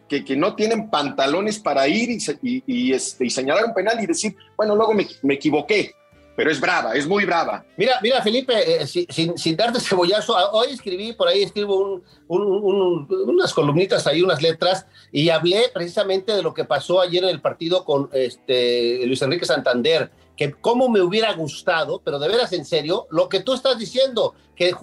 que, 0.08 0.24
que 0.24 0.36
no 0.36 0.54
tienen 0.54 0.90
pantalones 0.90 1.58
para 1.58 1.88
ir 1.88 2.10
y, 2.10 2.62
y, 2.66 2.92
este, 2.92 3.26
y, 3.26 3.30
señalar 3.30 3.64
un 3.64 3.74
penal 3.74 4.00
y 4.00 4.06
decir, 4.06 4.36
bueno, 4.56 4.76
luego 4.76 4.94
me, 4.94 5.06
me 5.22 5.34
equivoqué. 5.34 5.92
Pero 6.36 6.50
es 6.50 6.60
brava, 6.60 6.94
es 6.94 7.06
muy 7.06 7.24
brava. 7.24 7.64
Mira, 7.76 7.98
mira, 8.02 8.22
Felipe, 8.22 8.82
eh, 8.82 8.86
sin, 8.86 9.36
sin, 9.36 9.56
darte 9.56 9.80
cebollazo, 9.80 10.34
hoy 10.52 10.68
escribí, 10.70 11.12
por 11.12 11.28
ahí 11.28 11.42
escribo 11.42 12.02
unas 12.28 13.52
columnitas 13.52 14.06
ahí, 14.06 14.22
unas 14.22 14.40
letras, 14.40 14.86
y 15.10 15.28
hablé 15.28 15.70
precisamente 15.72 16.32
de 16.32 16.42
lo 16.42 16.54
que 16.54 16.64
pasó 16.64 17.00
ayer 17.00 17.24
en 17.24 17.30
el 17.30 17.40
partido 17.40 17.84
con 17.84 18.08
este, 18.12 19.06
Luis 19.06 19.20
Enrique 19.22 19.44
Santander, 19.44 20.10
que 20.36 20.52
cómo 20.52 20.88
me 20.88 21.02
hubiera 21.02 21.32
gustado, 21.34 22.00
pero 22.02 22.18
de 22.18 22.28
veras 22.28 22.52
en 22.52 22.64
serio, 22.64 23.06
lo 23.10 23.28
que 23.28 23.40
tú 23.40 23.52
estás 23.52 23.78
diciendo, 23.78 24.34
que 24.56 24.74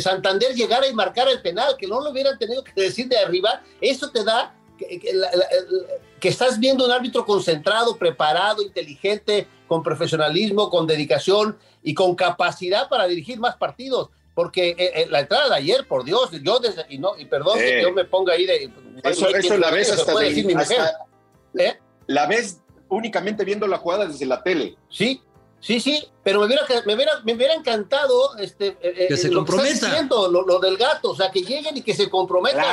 Santander 0.00 0.54
llegara 0.54 0.86
y 0.86 0.94
marcara 0.94 1.30
el 1.30 1.42
penal, 1.42 1.76
que 1.78 1.86
no 1.86 2.00
lo 2.00 2.10
hubieran 2.10 2.38
tenido 2.38 2.64
que 2.64 2.72
decir 2.80 3.08
de 3.08 3.18
arriba, 3.18 3.62
eso 3.80 4.10
te 4.10 4.24
da 4.24 4.54
que, 4.78 6.28
estás 6.28 6.58
viendo 6.58 6.84
un 6.84 6.92
árbitro 6.92 7.24
concentrado, 7.26 7.96
preparado, 7.96 8.62
inteligente, 8.62 9.46
con 9.66 9.82
profesionalismo, 9.82 10.70
con 10.70 10.86
dedicación 10.86 11.58
y 11.82 11.94
con 11.94 12.14
capacidad 12.14 12.88
para 12.88 13.06
dirigir 13.06 13.38
más 13.38 13.56
partidos. 13.56 14.10
Porque 14.34 14.70
eh, 14.70 14.76
eh, 14.78 15.06
la 15.10 15.20
entrada 15.20 15.48
de 15.48 15.56
ayer, 15.56 15.86
por 15.88 16.04
Dios, 16.04 16.30
yo 16.42 16.60
desde, 16.60 16.86
y 16.88 16.98
no, 16.98 17.18
y 17.18 17.24
perdón 17.24 17.58
que 17.58 17.82
yo 17.82 17.92
me 17.92 18.04
ponga 18.04 18.34
ahí 18.34 18.46
de. 18.46 18.70
Eso, 19.02 19.28
eso 19.28 19.56
la 19.56 19.70
ves 19.70 19.90
hasta, 19.90 20.12
¿Eh? 21.56 21.78
La 22.06 22.26
ves 22.26 22.60
únicamente 22.88 23.44
viendo 23.44 23.66
la 23.66 23.78
jugada 23.78 24.06
desde 24.06 24.26
la 24.26 24.42
tele. 24.42 24.76
Sí, 24.88 25.20
Sí, 25.60 25.80
sí, 25.80 26.04
pero 26.22 26.38
me 26.40 26.46
hubiera, 26.46 26.62
me 26.86 26.94
hubiera, 26.94 27.12
me 27.24 27.34
hubiera 27.34 27.54
encantado 27.54 28.36
este, 28.36 28.76
eh, 28.80 29.06
que 29.08 29.16
se 29.16 29.28
lo 29.28 29.44
comprometa. 29.44 30.06
lo, 30.08 30.58
del 30.60 30.76
gato, 30.76 31.10
o 31.10 31.16
sea, 31.16 31.32
que 31.32 31.42
lleguen 31.42 31.76
y 31.76 31.82
que 31.82 31.94
se 31.94 32.08
comprometan, 32.08 32.64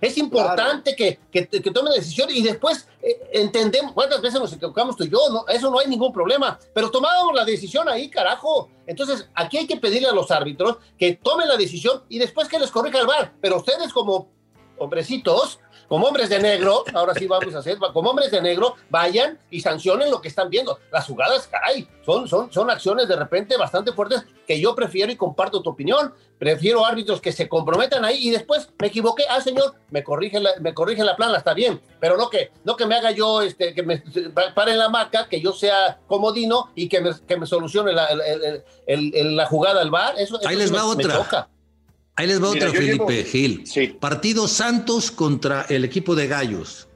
Es 0.00 0.18
importante 0.18 0.94
que, 0.94 1.18
que, 1.30 1.46
que, 1.48 1.70
tomen 1.70 1.94
decisión 1.94 2.28
y 2.30 2.42
después 2.42 2.86
eh, 3.00 3.30
entendemos 3.32 3.92
cuántas 3.92 4.20
veces 4.20 4.38
nos 4.38 4.52
equivocamos 4.52 4.96
tú 4.96 5.04
y 5.04 5.10
yo, 5.10 5.18
no, 5.30 5.46
eso 5.48 5.70
no 5.70 5.78
hay 5.78 5.86
ningún 5.86 6.12
problema, 6.12 6.58
pero 6.74 6.90
tomábamos 6.90 7.34
la 7.34 7.46
decisión 7.46 7.88
ahí, 7.88 8.10
carajo. 8.10 8.68
Entonces, 8.86 9.28
aquí 9.34 9.56
hay 9.56 9.66
que 9.66 9.76
pedirle 9.76 10.08
a 10.08 10.12
los 10.12 10.30
árbitros 10.30 10.76
que 10.98 11.14
tomen 11.14 11.48
la 11.48 11.56
decisión 11.56 12.02
y 12.10 12.18
después 12.18 12.46
que 12.46 12.58
les 12.58 12.70
corrija 12.70 13.00
el 13.00 13.06
bar, 13.06 13.32
pero 13.40 13.56
ustedes 13.56 13.90
como 13.90 14.28
hombrecitos, 14.76 15.60
como 15.88 16.06
hombres 16.06 16.28
de 16.28 16.38
negro, 16.38 16.84
ahora 16.94 17.14
sí 17.14 17.26
vamos 17.26 17.54
a 17.54 17.58
hacer, 17.58 17.78
como 17.92 18.10
hombres 18.10 18.30
de 18.30 18.40
negro, 18.40 18.76
vayan 18.90 19.38
y 19.50 19.60
sancionen 19.60 20.10
lo 20.10 20.20
que 20.20 20.28
están 20.28 20.48
viendo. 20.50 20.78
Las 20.90 21.06
jugadas, 21.06 21.46
caray, 21.46 21.88
son, 22.04 22.28
son, 22.28 22.52
son 22.52 22.70
acciones 22.70 23.08
de 23.08 23.16
repente 23.16 23.56
bastante 23.56 23.92
fuertes 23.92 24.24
que 24.46 24.60
yo 24.60 24.74
prefiero 24.74 25.12
y 25.12 25.16
comparto 25.16 25.62
tu 25.62 25.70
opinión. 25.70 26.14
Prefiero 26.38 26.84
árbitros 26.84 27.20
que 27.20 27.30
se 27.30 27.48
comprometan 27.48 28.04
ahí 28.04 28.28
y 28.28 28.30
después 28.30 28.68
me 28.78 28.88
equivoqué, 28.88 29.24
ah, 29.28 29.40
señor, 29.40 29.74
me 29.90 30.02
corrige 30.02 30.40
la, 30.40 30.50
me 30.60 30.74
corrige 30.74 31.04
la 31.04 31.14
plana, 31.14 31.38
está 31.38 31.54
bien, 31.54 31.80
pero 32.00 32.16
no 32.16 32.28
que, 32.28 32.50
no 32.64 32.76
que 32.76 32.86
me 32.86 32.96
haga 32.96 33.12
yo, 33.12 33.42
este, 33.42 33.74
que 33.74 33.82
me 33.82 34.02
pare 34.54 34.72
en 34.72 34.78
la 34.78 34.88
maca, 34.88 35.28
que 35.28 35.40
yo 35.40 35.52
sea 35.52 36.00
comodino 36.08 36.70
y 36.74 36.88
que 36.88 37.00
me, 37.00 37.10
que 37.26 37.36
me 37.36 37.46
solucione 37.46 37.92
la, 37.92 38.08
la 38.86 39.46
jugada 39.46 39.80
al 39.80 39.90
bar. 39.90 40.14
Eso, 40.18 40.40
ahí 40.44 40.56
les 40.56 40.74
va 40.74 40.84
otra. 40.84 41.48
Ahí 42.16 42.26
les 42.26 42.42
va 42.42 42.50
otra, 42.50 42.70
Felipe 42.70 43.24
Gil. 43.24 43.64
Partido 43.98 44.46
Santos 44.46 45.10
contra 45.10 45.62
el 45.68 45.84
equipo 45.84 46.14
de 46.14 46.26
Gallos. 46.26 46.88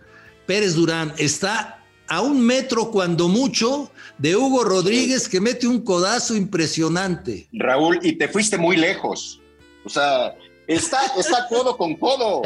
Pérez 0.46 0.74
Durán 0.74 1.12
está 1.18 1.82
a 2.08 2.20
un 2.20 2.40
metro 2.40 2.90
cuando 2.90 3.28
mucho 3.28 3.90
de 4.18 4.36
Hugo 4.36 4.62
Rodríguez 4.64 5.28
que 5.28 5.40
mete 5.40 5.66
un 5.66 5.82
codazo 5.82 6.36
impresionante. 6.36 7.48
Raúl, 7.52 7.98
y 8.02 8.12
te 8.12 8.28
fuiste 8.28 8.58
muy 8.58 8.76
lejos. 8.76 9.40
O 9.84 9.88
sea, 9.88 10.36
está, 10.66 11.00
está 11.18 11.48
codo 11.48 11.76
con 11.76 11.96
codo. 11.96 12.42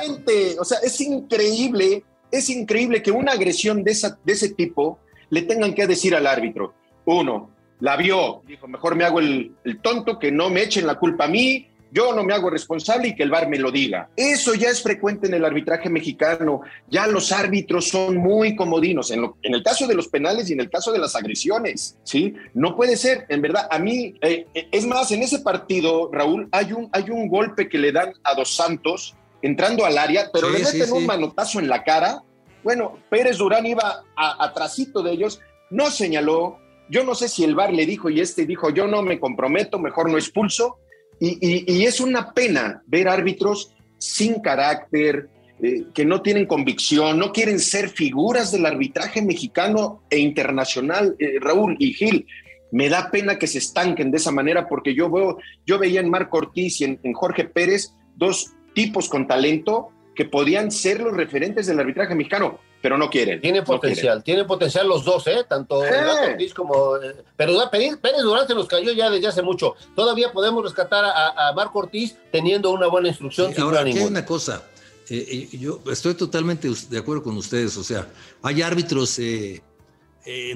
Gente, 0.00 0.56
o 0.58 0.64
sea, 0.64 0.78
es 0.82 1.00
increíble, 1.00 2.02
es 2.30 2.48
increíble 2.48 3.02
que 3.02 3.12
una 3.12 3.32
agresión 3.32 3.84
de, 3.84 3.92
esa, 3.92 4.18
de 4.24 4.32
ese 4.32 4.48
tipo 4.50 4.98
le 5.30 5.42
tengan 5.42 5.74
que 5.74 5.86
decir 5.86 6.14
al 6.14 6.26
árbitro, 6.26 6.74
uno, 7.04 7.50
la 7.80 7.96
vio, 7.96 8.42
dijo, 8.46 8.66
mejor 8.68 8.94
me 8.94 9.04
hago 9.04 9.20
el, 9.20 9.54
tonto, 9.82 10.18
que 10.18 10.32
no 10.32 10.50
me 10.50 10.62
echen 10.62 10.86
la 10.86 10.96
culpa 10.96 11.24
a 11.24 11.28
mí, 11.28 11.68
yo 11.92 12.12
no 12.14 12.24
me 12.24 12.34
hago 12.34 12.50
responsable 12.50 13.08
y 13.08 13.14
que 13.14 13.22
el 13.22 13.30
VAR 13.30 13.48
me 13.48 13.58
lo 13.58 13.70
diga. 13.70 14.10
Eso 14.16 14.54
ya 14.54 14.68
es 14.68 14.82
frecuente 14.82 15.28
en 15.28 15.34
el 15.34 15.44
arbitraje 15.44 15.88
mexicano. 15.88 16.60
Ya 16.90 17.06
los 17.06 17.32
árbitros 17.32 17.88
son 17.88 18.16
muy 18.16 18.56
comodinos 18.56 19.10
en, 19.12 19.24
en 19.42 19.54
el 19.54 19.62
caso 19.62 19.86
de 19.86 19.94
los 19.94 20.08
penales 20.08 20.50
y 20.50 20.52
en 20.52 20.60
el 20.60 20.68
caso 20.68 20.92
de 20.92 20.98
las 20.98 21.14
agresiones. 21.14 21.96
¿sí? 22.02 22.34
No 22.54 22.76
puede 22.76 22.96
ser, 22.96 23.24
en 23.28 23.40
verdad. 23.40 23.68
A 23.70 23.78
mí, 23.78 24.14
eh, 24.20 24.46
eh, 24.52 24.68
es 24.72 24.84
más, 24.84 25.10
en 25.12 25.22
ese 25.22 25.38
partido, 25.38 26.10
Raúl, 26.12 26.48
hay 26.50 26.72
un, 26.72 26.90
hay 26.92 27.08
un 27.08 27.28
golpe 27.28 27.68
que 27.68 27.78
le 27.78 27.92
dan 27.92 28.12
a 28.24 28.34
Dos 28.34 28.54
Santos 28.54 29.14
entrando 29.40 29.86
al 29.86 29.96
área, 29.96 30.28
pero 30.32 30.50
le 30.50 30.58
meten 30.58 30.92
un 30.92 31.06
manotazo 31.06 31.60
en 31.60 31.68
la 31.68 31.84
cara. 31.84 32.22
Bueno, 32.62 32.98
Pérez 33.08 33.38
Durán 33.38 33.64
iba 33.64 34.02
atrásito 34.16 35.02
de 35.02 35.12
ellos, 35.12 35.40
no 35.70 35.90
señaló, 35.90 36.58
yo 36.88 37.04
no 37.04 37.14
sé 37.14 37.28
si 37.28 37.44
el 37.44 37.54
VAR 37.54 37.72
le 37.72 37.86
dijo 37.86 38.10
y 38.10 38.20
este 38.20 38.46
dijo, 38.46 38.70
yo 38.70 38.86
no 38.86 39.02
me 39.02 39.18
comprometo, 39.18 39.78
mejor 39.78 40.10
no 40.10 40.18
expulso. 40.18 40.78
Y, 41.18 41.84
es 41.84 42.00
una 42.00 42.32
pena 42.32 42.82
ver 42.86 43.08
árbitros 43.08 43.74
sin 43.98 44.40
carácter, 44.40 45.30
eh, 45.62 45.84
que 45.94 46.04
no 46.04 46.20
tienen 46.20 46.44
convicción, 46.46 47.18
no 47.18 47.32
quieren 47.32 47.58
ser 47.58 47.88
figuras 47.88 48.52
del 48.52 48.66
arbitraje 48.66 49.22
mexicano 49.22 50.02
e 50.10 50.18
internacional. 50.18 51.16
Eh, 51.18 51.38
Raúl 51.40 51.76
y 51.78 51.94
Gil, 51.94 52.26
me 52.70 52.90
da 52.90 53.10
pena 53.10 53.38
que 53.38 53.46
se 53.46 53.58
estanquen 53.58 54.10
de 54.10 54.18
esa 54.18 54.30
manera 54.30 54.68
porque 54.68 54.94
yo 54.94 55.10
veo, 55.10 55.38
yo 55.64 55.78
veía 55.78 56.00
en 56.00 56.10
Marco 56.10 56.38
Ortiz 56.38 56.80
y 56.80 56.84
en 56.84 57.12
Jorge 57.14 57.44
Pérez 57.44 57.94
dos 58.16 58.52
tipos 58.74 59.08
con 59.08 59.26
talento 59.26 59.90
que 60.14 60.24
podían 60.24 60.70
ser 60.70 61.00
los 61.00 61.16
referentes 61.16 61.66
del 61.66 61.78
arbitraje 61.78 62.14
mexicano 62.14 62.58
pero 62.86 62.98
no 62.98 63.10
quieren. 63.10 63.40
Tiene 63.40 63.62
potencial, 63.62 64.22
tiene 64.22 64.44
potencial 64.44 64.86
los 64.86 65.04
dos, 65.04 65.26
¿eh? 65.26 65.44
Tanto 65.48 65.78
Ortiz 65.78 66.54
como. 66.54 66.96
Eh, 66.98 67.16
pero 67.36 67.52
Pérez, 67.68 67.98
Durán 68.22 68.46
se 68.46 68.54
nos 68.54 68.68
cayó 68.68 68.92
ya 68.92 69.10
desde 69.10 69.26
hace 69.26 69.42
mucho. 69.42 69.74
Todavía 69.96 70.30
podemos 70.32 70.62
rescatar 70.62 71.04
a, 71.04 71.52
Marco 71.56 71.80
Ortiz 71.80 72.16
teniendo 72.30 72.70
una 72.70 72.86
buena 72.86 73.08
instrucción. 73.08 73.52
ahora, 73.58 73.80
aquí 73.80 73.98
hay 73.98 74.04
una 74.04 74.24
cosa. 74.24 74.62
Eh, 75.08 75.48
eh, 75.52 75.58
yo 75.58 75.80
estoy 75.90 76.14
totalmente 76.14 76.70
de 76.88 76.98
acuerdo 76.98 77.24
con 77.24 77.36
ustedes. 77.36 77.76
O 77.76 77.82
sea, 77.82 78.06
hay 78.40 78.62
árbitros 78.62 79.18
eh, 79.18 79.60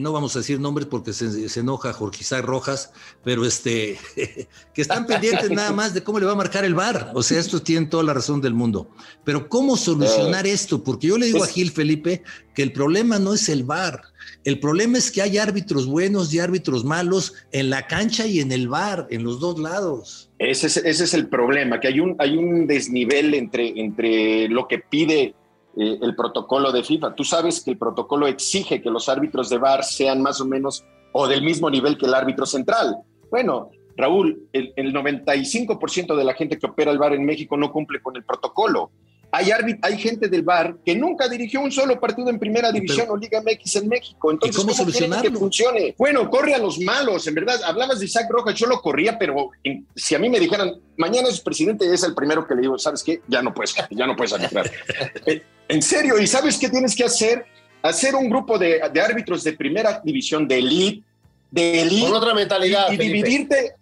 no 0.00 0.12
vamos 0.12 0.34
a 0.34 0.40
decir 0.40 0.58
nombres 0.58 0.86
porque 0.86 1.12
se, 1.12 1.60
enoja 1.60 1.92
Jorge 1.92 2.42
Rojas, 2.42 2.92
pero 3.22 3.44
este, 3.44 3.98
que 4.74 4.82
están 4.82 5.06
pendientes 5.06 5.50
nada 5.50 5.72
más 5.72 5.94
de 5.94 6.02
cómo 6.02 6.18
le 6.18 6.26
va 6.26 6.32
a 6.32 6.36
marcar 6.36 6.64
el 6.64 6.74
bar. 6.74 7.12
O 7.14 7.22
sea, 7.22 7.38
estos 7.38 7.62
tienen 7.62 7.88
toda 7.88 8.02
la 8.02 8.14
razón 8.14 8.40
del 8.40 8.54
mundo. 8.54 8.90
Pero 9.24 9.48
¿cómo 9.48 9.76
solucionar 9.76 10.46
eh, 10.46 10.52
esto? 10.52 10.82
Porque 10.82 11.08
yo 11.08 11.18
le 11.18 11.26
digo 11.26 11.38
a 11.38 11.40
pues 11.40 11.52
Gil 11.52 11.70
Felipe 11.70 12.22
que 12.54 12.62
el 12.62 12.72
problema 12.72 13.18
no 13.18 13.34
es 13.34 13.48
el 13.48 13.64
bar. 13.64 14.02
El 14.44 14.58
problema 14.58 14.98
es 14.98 15.10
que 15.10 15.22
hay 15.22 15.38
árbitros 15.38 15.86
buenos 15.86 16.32
y 16.32 16.38
árbitros 16.38 16.84
malos 16.84 17.34
en 17.52 17.70
la 17.70 17.86
cancha 17.86 18.26
y 18.26 18.40
en 18.40 18.52
el 18.52 18.68
bar, 18.68 19.06
en 19.10 19.22
los 19.22 19.40
dos 19.40 19.58
lados. 19.58 20.30
Ese 20.38 20.66
es, 20.66 20.78
ese 20.78 21.04
es 21.04 21.14
el 21.14 21.28
problema, 21.28 21.80
que 21.80 21.88
hay 21.88 22.00
un, 22.00 22.16
hay 22.18 22.36
un 22.36 22.66
desnivel 22.66 23.34
entre, 23.34 23.78
entre 23.80 24.48
lo 24.48 24.66
que 24.68 24.78
pide 24.78 25.34
eh, 25.76 25.98
el 26.02 26.14
protocolo 26.16 26.72
de 26.72 26.82
FIFA. 26.82 27.14
Tú 27.14 27.24
sabes 27.24 27.62
que 27.62 27.70
el 27.72 27.78
protocolo 27.78 28.26
exige 28.26 28.82
que 28.82 28.90
los 28.90 29.08
árbitros 29.08 29.48
de 29.48 29.58
VAR 29.58 29.84
sean 29.84 30.20
más 30.20 30.40
o 30.40 30.46
menos 30.46 30.84
o 31.12 31.26
del 31.26 31.42
mismo 31.42 31.70
nivel 31.70 31.96
que 31.96 32.06
el 32.06 32.14
árbitro 32.14 32.46
central. 32.46 32.96
Bueno, 33.30 33.70
Raúl, 33.96 34.48
el, 34.52 34.72
el 34.76 34.92
95% 34.92 36.16
de 36.16 36.24
la 36.24 36.34
gente 36.34 36.58
que 36.58 36.66
opera 36.66 36.90
el 36.90 36.98
VAR 36.98 37.14
en 37.14 37.24
México 37.24 37.56
no 37.56 37.72
cumple 37.72 38.00
con 38.00 38.16
el 38.16 38.24
protocolo. 38.24 38.90
Hay, 39.32 39.50
hay 39.82 39.98
gente 39.98 40.28
del 40.28 40.42
VAR 40.42 40.76
que 40.84 40.96
nunca 40.96 41.28
dirigió 41.28 41.60
un 41.60 41.70
solo 41.70 42.00
partido 42.00 42.30
en 42.30 42.38
Primera 42.38 42.72
División 42.72 43.06
o 43.10 43.16
Liga 43.16 43.40
MX 43.40 43.76
en 43.76 43.88
México. 43.88 44.32
Entonces, 44.32 44.56
¿cómo, 44.56 44.74
solucionarlo? 44.74 45.30
que 45.30 45.36
funcione? 45.36 45.94
Bueno, 45.96 46.28
corre 46.28 46.54
a 46.54 46.58
los 46.58 46.80
malos, 46.80 47.26
en 47.28 47.34
verdad. 47.34 47.60
Hablabas 47.64 48.00
de 48.00 48.06
Isaac 48.06 48.26
Rojas, 48.28 48.54
yo 48.56 48.66
lo 48.66 48.80
corría, 48.80 49.18
pero 49.18 49.50
si 49.94 50.14
a 50.16 50.18
mí 50.18 50.28
me 50.28 50.40
dijeran, 50.40 50.74
mañana 50.96 51.28
es 51.28 51.40
presidente, 51.40 51.92
es 51.92 52.02
el 52.02 52.14
primero 52.14 52.46
que 52.46 52.56
le 52.56 52.62
digo, 52.62 52.78
¿sabes 52.78 53.04
qué? 53.04 53.20
Ya 53.28 53.40
no 53.40 53.54
puedes, 53.54 53.74
ya 53.90 54.06
no 54.06 54.16
puedes 54.16 54.32
arbitrar. 54.32 54.70
Eh, 55.26 55.42
en 55.68 55.82
serio, 55.82 56.18
¿y 56.18 56.26
sabes 56.26 56.58
qué 56.58 56.68
tienes 56.68 56.94
que 56.96 57.04
hacer? 57.04 57.44
Hacer 57.82 58.14
un 58.14 58.28
grupo 58.28 58.58
de, 58.58 58.80
árbitros 58.82 59.44
de 59.44 59.52
Primera 59.52 60.00
División, 60.02 60.48
de 60.48 60.58
elite, 60.58 61.02
de 61.50 61.82
elite. 61.82 62.06
Con 62.06 62.14
otra 62.14 62.34
mentalidad. 62.34 62.90
Y, 62.90 62.96
dividirte, 62.96 63.74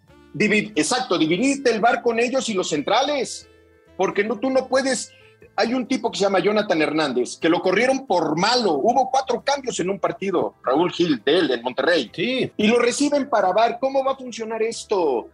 exacto, 0.76 1.16
dividirte 1.16 1.70
el 1.70 1.80
VAR 1.80 2.02
con 2.02 2.18
ellos 2.18 2.48
y 2.48 2.54
los 2.54 2.68
centrales. 2.68 3.48
Porque 3.96 4.22
no, 4.24 4.38
tú 4.38 4.50
no 4.50 4.68
puedes 4.68 5.12
hay 5.58 5.74
un 5.74 5.88
tipo 5.88 6.08
que 6.08 6.18
se 6.18 6.24
llama 6.24 6.38
Jonathan 6.38 6.80
Hernández, 6.80 7.36
que 7.36 7.48
lo 7.48 7.60
corrieron 7.60 8.06
por 8.06 8.38
malo. 8.38 8.74
Hubo 8.74 9.10
cuatro 9.10 9.42
cambios 9.42 9.80
en 9.80 9.90
un 9.90 9.98
partido. 9.98 10.54
Raúl 10.62 10.92
Gil, 10.92 11.20
de 11.24 11.36
él, 11.36 11.60
Monterrey. 11.64 12.12
Sí. 12.14 12.52
Y 12.56 12.68
lo 12.68 12.78
reciben 12.78 13.28
para 13.28 13.50
VAR. 13.50 13.78
¿Cómo 13.80 14.04
va 14.04 14.12
a 14.12 14.16
funcionar 14.16 14.62
esto? 14.62 15.28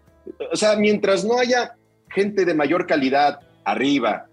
O 0.50 0.56
sea, 0.56 0.76
mientras 0.76 1.26
no 1.26 1.38
haya 1.38 1.76
gente 2.08 2.46
de 2.46 2.54
mayor 2.54 2.86
calidad 2.86 3.38
arriba, 3.64 4.26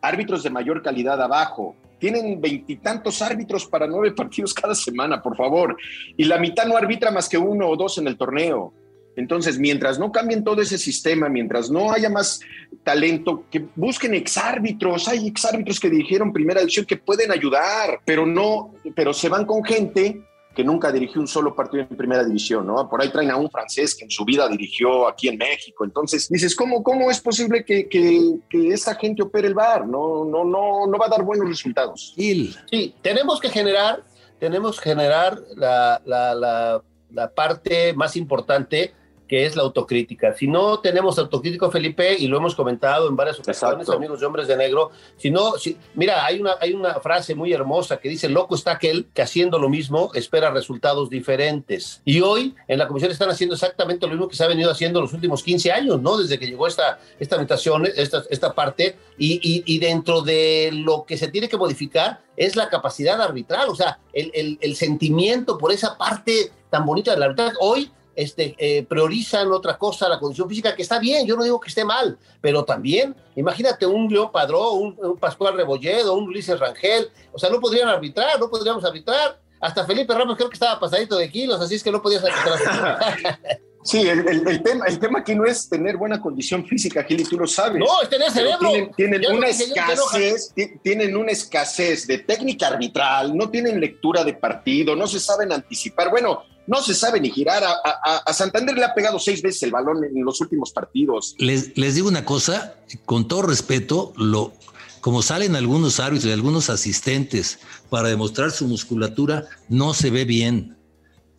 árbitros 0.00 0.44
de 0.44 0.50
mayor 0.50 0.84
calidad 0.84 1.20
abajo, 1.20 1.74
tienen 1.98 2.40
veintitantos 2.40 3.20
árbitros 3.20 3.66
para 3.66 3.88
nueve 3.88 4.12
partidos 4.16 4.54
cada 4.54 4.76
semana, 4.76 5.20
por 5.20 5.36
favor. 5.36 5.76
Y 6.16 6.26
la 6.26 6.38
mitad 6.38 6.64
no 6.64 6.76
arbitra 6.76 7.10
más 7.10 7.28
que 7.28 7.38
uno 7.38 7.68
o 7.68 7.76
dos 7.76 7.98
en 7.98 8.06
el 8.06 8.16
torneo. 8.16 8.72
Entonces, 9.16 9.58
mientras 9.58 9.98
no 9.98 10.10
cambien 10.10 10.42
todo 10.42 10.60
ese 10.60 10.78
sistema, 10.78 11.28
mientras 11.28 11.70
no 11.70 11.92
haya 11.92 12.10
más 12.10 12.40
talento, 12.82 13.44
que 13.50 13.64
busquen 13.76 14.14
exárbitros. 14.14 15.08
Hay 15.08 15.28
exárbitros 15.28 15.78
que 15.78 15.90
dirigieron 15.90 16.32
primera 16.32 16.60
división 16.60 16.84
que 16.84 16.96
pueden 16.96 17.30
ayudar, 17.30 18.00
pero 18.04 18.26
no, 18.26 18.74
pero 18.94 19.12
se 19.12 19.28
van 19.28 19.46
con 19.46 19.64
gente 19.64 20.20
que 20.54 20.64
nunca 20.64 20.92
dirigió 20.92 21.20
un 21.20 21.26
solo 21.26 21.54
partido 21.54 21.84
en 21.90 21.96
primera 21.96 22.24
división, 22.24 22.66
¿no? 22.66 22.88
Por 22.88 23.02
ahí 23.02 23.08
traen 23.10 23.30
a 23.30 23.36
un 23.36 23.50
francés 23.50 23.94
que 23.94 24.04
en 24.04 24.10
su 24.10 24.24
vida 24.24 24.48
dirigió 24.48 25.08
aquí 25.08 25.28
en 25.28 25.36
México. 25.36 25.84
Entonces 25.84 26.28
dices, 26.28 26.54
¿cómo, 26.54 26.82
cómo 26.82 27.10
es 27.10 27.20
posible 27.20 27.64
que, 27.64 27.88
que, 27.88 28.36
que 28.48 28.68
esta 28.68 28.94
gente 28.94 29.22
opere 29.22 29.48
el 29.48 29.54
bar? 29.54 29.86
No, 29.86 30.24
no, 30.24 30.44
no, 30.44 30.86
no 30.86 30.98
va 30.98 31.06
a 31.06 31.08
dar 31.08 31.24
buenos 31.24 31.48
resultados. 31.48 32.14
Sí, 32.16 32.54
tenemos 33.02 33.40
que 33.40 33.48
generar, 33.48 34.04
tenemos 34.38 34.80
que 34.80 34.90
generar 34.90 35.40
la, 35.56 36.00
la, 36.04 36.34
la, 36.34 36.82
la 37.10 37.34
parte 37.34 37.92
más 37.94 38.14
importante 38.16 38.92
que 39.28 39.46
es 39.46 39.56
la 39.56 39.62
autocrítica. 39.62 40.34
Si 40.34 40.46
no 40.46 40.80
tenemos 40.80 41.18
autocrítico, 41.18 41.70
Felipe, 41.70 42.14
y 42.18 42.26
lo 42.26 42.36
hemos 42.36 42.54
comentado 42.54 43.08
en 43.08 43.16
varias 43.16 43.38
ocasiones, 43.38 43.80
Exacto. 43.80 43.92
amigos 43.92 44.20
de 44.20 44.26
Hombres 44.26 44.48
de 44.48 44.56
Negro, 44.56 44.90
si 45.16 45.30
no, 45.30 45.56
si, 45.58 45.76
mira, 45.94 46.24
hay 46.24 46.40
una, 46.40 46.56
hay 46.60 46.72
una 46.72 46.94
frase 47.00 47.34
muy 47.34 47.52
hermosa 47.52 47.98
que 47.98 48.08
dice, 48.08 48.28
loco 48.28 48.54
está 48.54 48.72
aquel 48.72 49.06
que 49.14 49.22
haciendo 49.22 49.58
lo 49.58 49.68
mismo 49.68 50.10
espera 50.14 50.50
resultados 50.50 51.10
diferentes. 51.10 52.02
Y 52.04 52.20
hoy 52.20 52.54
en 52.68 52.78
la 52.78 52.88
comisión 52.88 53.10
están 53.10 53.30
haciendo 53.30 53.54
exactamente 53.54 54.06
lo 54.06 54.12
mismo 54.12 54.28
que 54.28 54.36
se 54.36 54.44
ha 54.44 54.48
venido 54.48 54.70
haciendo 54.70 55.00
los 55.00 55.12
últimos 55.12 55.42
15 55.42 55.72
años, 55.72 56.00
¿no? 56.00 56.16
Desde 56.16 56.38
que 56.38 56.46
llegó 56.46 56.66
esta, 56.66 56.98
esta 57.18 57.36
habitación, 57.36 57.86
esta, 57.96 58.22
esta 58.30 58.54
parte, 58.54 58.96
y, 59.18 59.34
y, 59.42 59.62
y 59.66 59.78
dentro 59.78 60.22
de 60.22 60.70
lo 60.72 61.04
que 61.04 61.16
se 61.16 61.28
tiene 61.28 61.48
que 61.48 61.56
modificar 61.56 62.20
es 62.36 62.56
la 62.56 62.68
capacidad 62.68 63.20
arbitral, 63.20 63.68
o 63.68 63.74
sea, 63.74 63.98
el, 64.12 64.30
el, 64.34 64.58
el 64.60 64.76
sentimiento 64.76 65.56
por 65.56 65.72
esa 65.72 65.96
parte 65.96 66.50
tan 66.70 66.84
bonita 66.84 67.12
del 67.12 67.22
arbitraje. 67.22 67.56
Hoy 67.60 67.90
este, 68.16 68.54
eh, 68.58 68.84
priorizan 68.84 69.50
otra 69.52 69.76
cosa, 69.78 70.08
la 70.08 70.18
condición 70.18 70.48
física, 70.48 70.74
que 70.74 70.82
está 70.82 70.98
bien, 70.98 71.26
yo 71.26 71.36
no 71.36 71.44
digo 71.44 71.60
que 71.60 71.68
esté 71.68 71.84
mal, 71.84 72.18
pero 72.40 72.64
también, 72.64 73.14
imagínate 73.36 73.86
un 73.86 74.08
León 74.08 74.30
Padró, 74.32 74.72
un, 74.72 74.96
un 74.98 75.16
Pascual 75.16 75.56
Rebolledo, 75.56 76.14
un 76.14 76.28
Ulises 76.28 76.58
Rangel, 76.58 77.10
o 77.32 77.38
sea, 77.38 77.50
no 77.50 77.60
podrían 77.60 77.88
arbitrar, 77.88 78.38
no 78.38 78.48
podríamos 78.48 78.84
arbitrar. 78.84 79.40
Hasta 79.60 79.86
Felipe 79.86 80.12
Ramos 80.12 80.36
creo 80.36 80.50
que 80.50 80.54
estaba 80.54 80.78
pasadito 80.78 81.16
de 81.16 81.30
kilos, 81.30 81.60
así 81.60 81.76
es 81.76 81.82
que 81.82 81.90
no 81.90 82.02
podías 82.02 82.22
arbitrar. 82.22 83.38
Sí, 83.84 84.00
el, 84.00 84.26
el, 84.26 84.48
el, 84.48 84.62
tema, 84.62 84.86
el 84.86 84.98
tema 84.98 85.18
aquí 85.18 85.34
no 85.34 85.44
es 85.44 85.68
tener 85.68 85.98
buena 85.98 86.18
condición 86.18 86.66
física, 86.66 87.04
Gil, 87.04 87.20
y 87.20 87.24
tú 87.24 87.38
lo 87.38 87.46
sabes. 87.46 87.78
No, 87.78 88.00
es 88.00 88.08
tener 88.08 88.30
cerebro. 88.30 88.70
Tienen, 88.70 88.92
tienen 88.96 89.36
una 89.36 89.48
escasez, 89.48 90.54
tienen 90.82 91.14
una 91.14 91.32
escasez 91.32 92.06
de 92.06 92.18
técnica 92.20 92.68
arbitral, 92.68 93.36
no 93.36 93.50
tienen 93.50 93.78
lectura 93.78 94.24
de 94.24 94.32
partido, 94.32 94.96
no 94.96 95.06
se 95.06 95.20
saben 95.20 95.52
anticipar. 95.52 96.08
Bueno, 96.08 96.44
no 96.66 96.82
se 96.82 96.94
sabe 96.94 97.20
ni 97.20 97.30
girar. 97.30 97.62
A, 97.62 97.72
a, 97.72 98.16
a, 98.26 98.32
Santander 98.32 98.76
le 98.76 98.84
ha 98.84 98.94
pegado 98.94 99.18
seis 99.18 99.42
veces 99.42 99.62
el 99.64 99.70
balón 99.70 100.04
en 100.04 100.24
los 100.24 100.40
últimos 100.40 100.72
partidos. 100.72 101.34
Les, 101.38 101.76
les 101.76 101.94
digo 101.94 102.08
una 102.08 102.24
cosa, 102.24 102.76
con 103.04 103.28
todo 103.28 103.42
respeto, 103.42 104.12
lo, 104.16 104.52
como 105.00 105.22
salen 105.22 105.56
algunos 105.56 106.00
árbitros 106.00 106.30
y 106.30 106.32
algunos 106.32 106.70
asistentes 106.70 107.58
para 107.90 108.08
demostrar 108.08 108.50
su 108.50 108.66
musculatura, 108.66 109.46
no 109.68 109.94
se 109.94 110.10
ve 110.10 110.24
bien. 110.24 110.76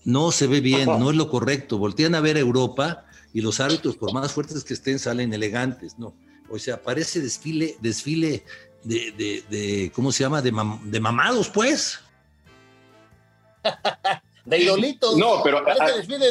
No 0.03 0.32
se 0.32 0.46
ve 0.46 0.62
bien, 0.62 0.86
no 0.86 1.10
es 1.10 1.15
lo 1.15 1.29
correcto. 1.29 1.79
Voltean 1.79 2.13
a 2.13 2.22
ver 2.22 2.38
Europa 2.38 3.05
y 3.34 3.41
los 3.41 3.60
árbitros, 3.60 3.98
por 3.98 4.13
más 4.13 4.32
fuertes 4.34 4.63
que 4.63 4.75
estén, 4.75 5.00
salen 5.00 5.34
elegantes. 5.34 5.98
No, 5.98 6.15
o 6.48 6.60
sea, 6.60 6.79
parece 6.79 7.22
desfile, 7.22 7.75
desfile 7.82 8.46
de, 8.84 9.12
de, 9.17 9.44
de 9.50 9.91
¿cómo 9.96 10.12
se 10.12 10.24
llama? 10.24 10.44
De, 10.44 10.51
mam, 10.51 10.91
de 10.91 11.00
mamados, 11.00 11.50
pues. 11.50 12.00
de 14.45 14.59
idolitos. 14.59 15.17
No, 15.17 15.41
pero 15.43 15.57
a, 15.57 15.73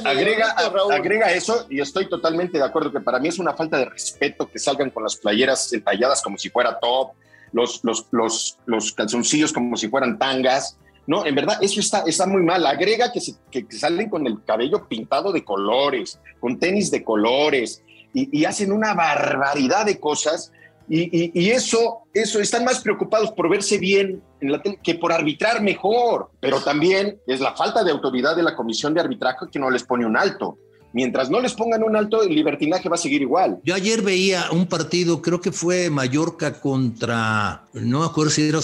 agrega, 0.05 0.55
idolitos, 0.61 0.91
agrega 0.91 1.33
eso 1.33 1.67
y 1.69 1.81
estoy 1.81 2.09
totalmente 2.09 2.59
de 2.59 2.65
acuerdo 2.65 2.93
que 2.93 3.01
para 3.01 3.19
mí 3.19 3.29
es 3.29 3.39
una 3.39 3.55
falta 3.55 3.79
de 3.79 3.87
respeto 3.87 4.49
que 4.49 4.59
salgan 4.59 4.91
con 4.91 5.03
las 5.03 5.17
playeras 5.17 5.73
entalladas 5.73 6.23
como 6.23 6.39
si 6.39 6.49
fuera 6.49 6.79
top, 6.79 7.13
los, 7.53 7.83
los, 7.83 8.07
los, 8.13 8.59
los 8.67 8.93
calzoncillos 8.93 9.53
como 9.53 9.77
si 9.77 9.89
fueran 9.89 10.19
tangas. 10.19 10.79
No, 11.07 11.27
en 11.27 11.35
verdad, 11.35 11.59
eso 11.61 11.81
está, 11.81 12.05
está 12.07 12.27
muy 12.27 12.43
mal. 12.43 12.65
Agrega 12.67 13.13
que, 13.13 13.21
se, 13.21 13.35
que, 13.51 13.67
que 13.67 13.77
salen 13.77 14.09
con 14.09 14.27
el 14.27 14.43
cabello 14.45 14.89
pintado 14.89 15.33
de 15.33 15.45
colores, 15.45 16.19
con 16.41 16.59
tenis 16.59 16.91
de 16.91 17.05
colores, 17.05 17.83
y, 18.15 18.41
y 18.41 18.45
hacen 18.45 18.73
una 18.73 18.95
barbaridad 18.95 19.85
de 19.85 20.01
cosas. 20.01 20.51
Y, 20.89 21.51
eso, 21.51 22.03
eso, 22.13 22.41
están 22.41 22.65
más 22.65 22.81
preocupados 22.81 23.31
por 23.33 23.49
verse 23.49 23.79
bien 23.79 24.23
en 24.41 24.53
la 24.53 24.61
tele 24.61 24.79
que 24.83 24.95
por 24.95 25.13
arbitrar 25.13 25.63
mejor. 25.63 26.31
Pero 26.41 26.61
también 26.61 27.19
es 27.27 27.41
la 27.41 27.55
falta 27.55 27.83
de 27.83 27.91
autoridad 27.91 28.37
de 28.37 28.43
la 28.43 28.55
comisión 28.55 28.93
de 28.95 29.01
arbitraje 29.01 29.47
que 29.51 29.59
no 29.59 29.71
les 29.71 29.85
pone 29.85 30.05
un 30.05 30.17
alto. 30.17 30.59
Mientras 30.93 31.29
no 31.29 31.41
les 31.41 31.55
pongan 31.55 31.83
un 31.83 31.97
alto, 31.97 32.23
el 32.23 32.35
libertinaje 32.35 32.89
va 32.89 32.95
a 32.95 32.99
seguir 32.99 33.23
igual. 33.23 33.59
Yo 33.65 33.75
ayer 33.75 34.01
veía 34.01 34.51
un 34.53 34.67
partido, 34.67 35.21
creo 35.21 35.41
que 35.41 35.51
fue 35.51 35.91
Mallorca 35.91 36.61
contra, 36.61 37.65
no 37.73 38.01
me 38.01 38.07
acuerdo 38.07 38.31
si 38.31 38.49
era 38.49 38.61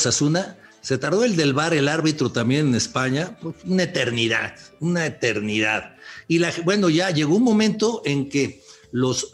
se 0.80 0.96
tardó 0.96 1.24
el 1.24 1.37
del 1.37 1.52
bar, 1.52 1.74
el 1.74 1.88
árbitro 1.88 2.30
también 2.30 2.68
en 2.68 2.74
España, 2.74 3.37
una 3.66 3.83
eternidad, 3.83 4.54
una 4.78 5.06
eternidad. 5.06 5.96
Y 6.26 6.38
la, 6.38 6.52
bueno, 6.64 6.88
ya 6.88 7.11
llegó 7.11 7.37
un 7.37 7.42
momento 7.42 8.00
en 8.04 8.28
que 8.28 8.62
los, 8.92 9.30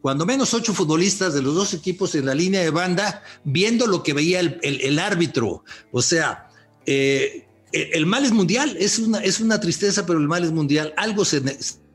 cuando 0.00 0.26
menos 0.26 0.54
ocho 0.54 0.72
futbolistas 0.72 1.34
de 1.34 1.42
los 1.42 1.54
dos 1.54 1.74
equipos 1.74 2.14
en 2.14 2.26
la 2.26 2.34
línea 2.34 2.62
de 2.62 2.70
banda, 2.70 3.22
viendo 3.44 3.86
lo 3.86 4.02
que 4.02 4.14
veía 4.14 4.40
el, 4.40 4.98
árbitro. 4.98 5.64
O 5.92 6.00
sea, 6.00 6.48
eh, 6.86 7.46
el 7.72 8.06
mal 8.06 8.24
es 8.24 8.32
mundial, 8.32 8.76
es 8.78 8.98
una, 8.98 9.18
es 9.18 9.40
una 9.40 9.60
tristeza, 9.60 10.06
pero 10.06 10.18
el 10.18 10.28
mal 10.28 10.44
es 10.44 10.52
mundial. 10.52 10.94
Algo 10.96 11.24
se, 11.24 11.42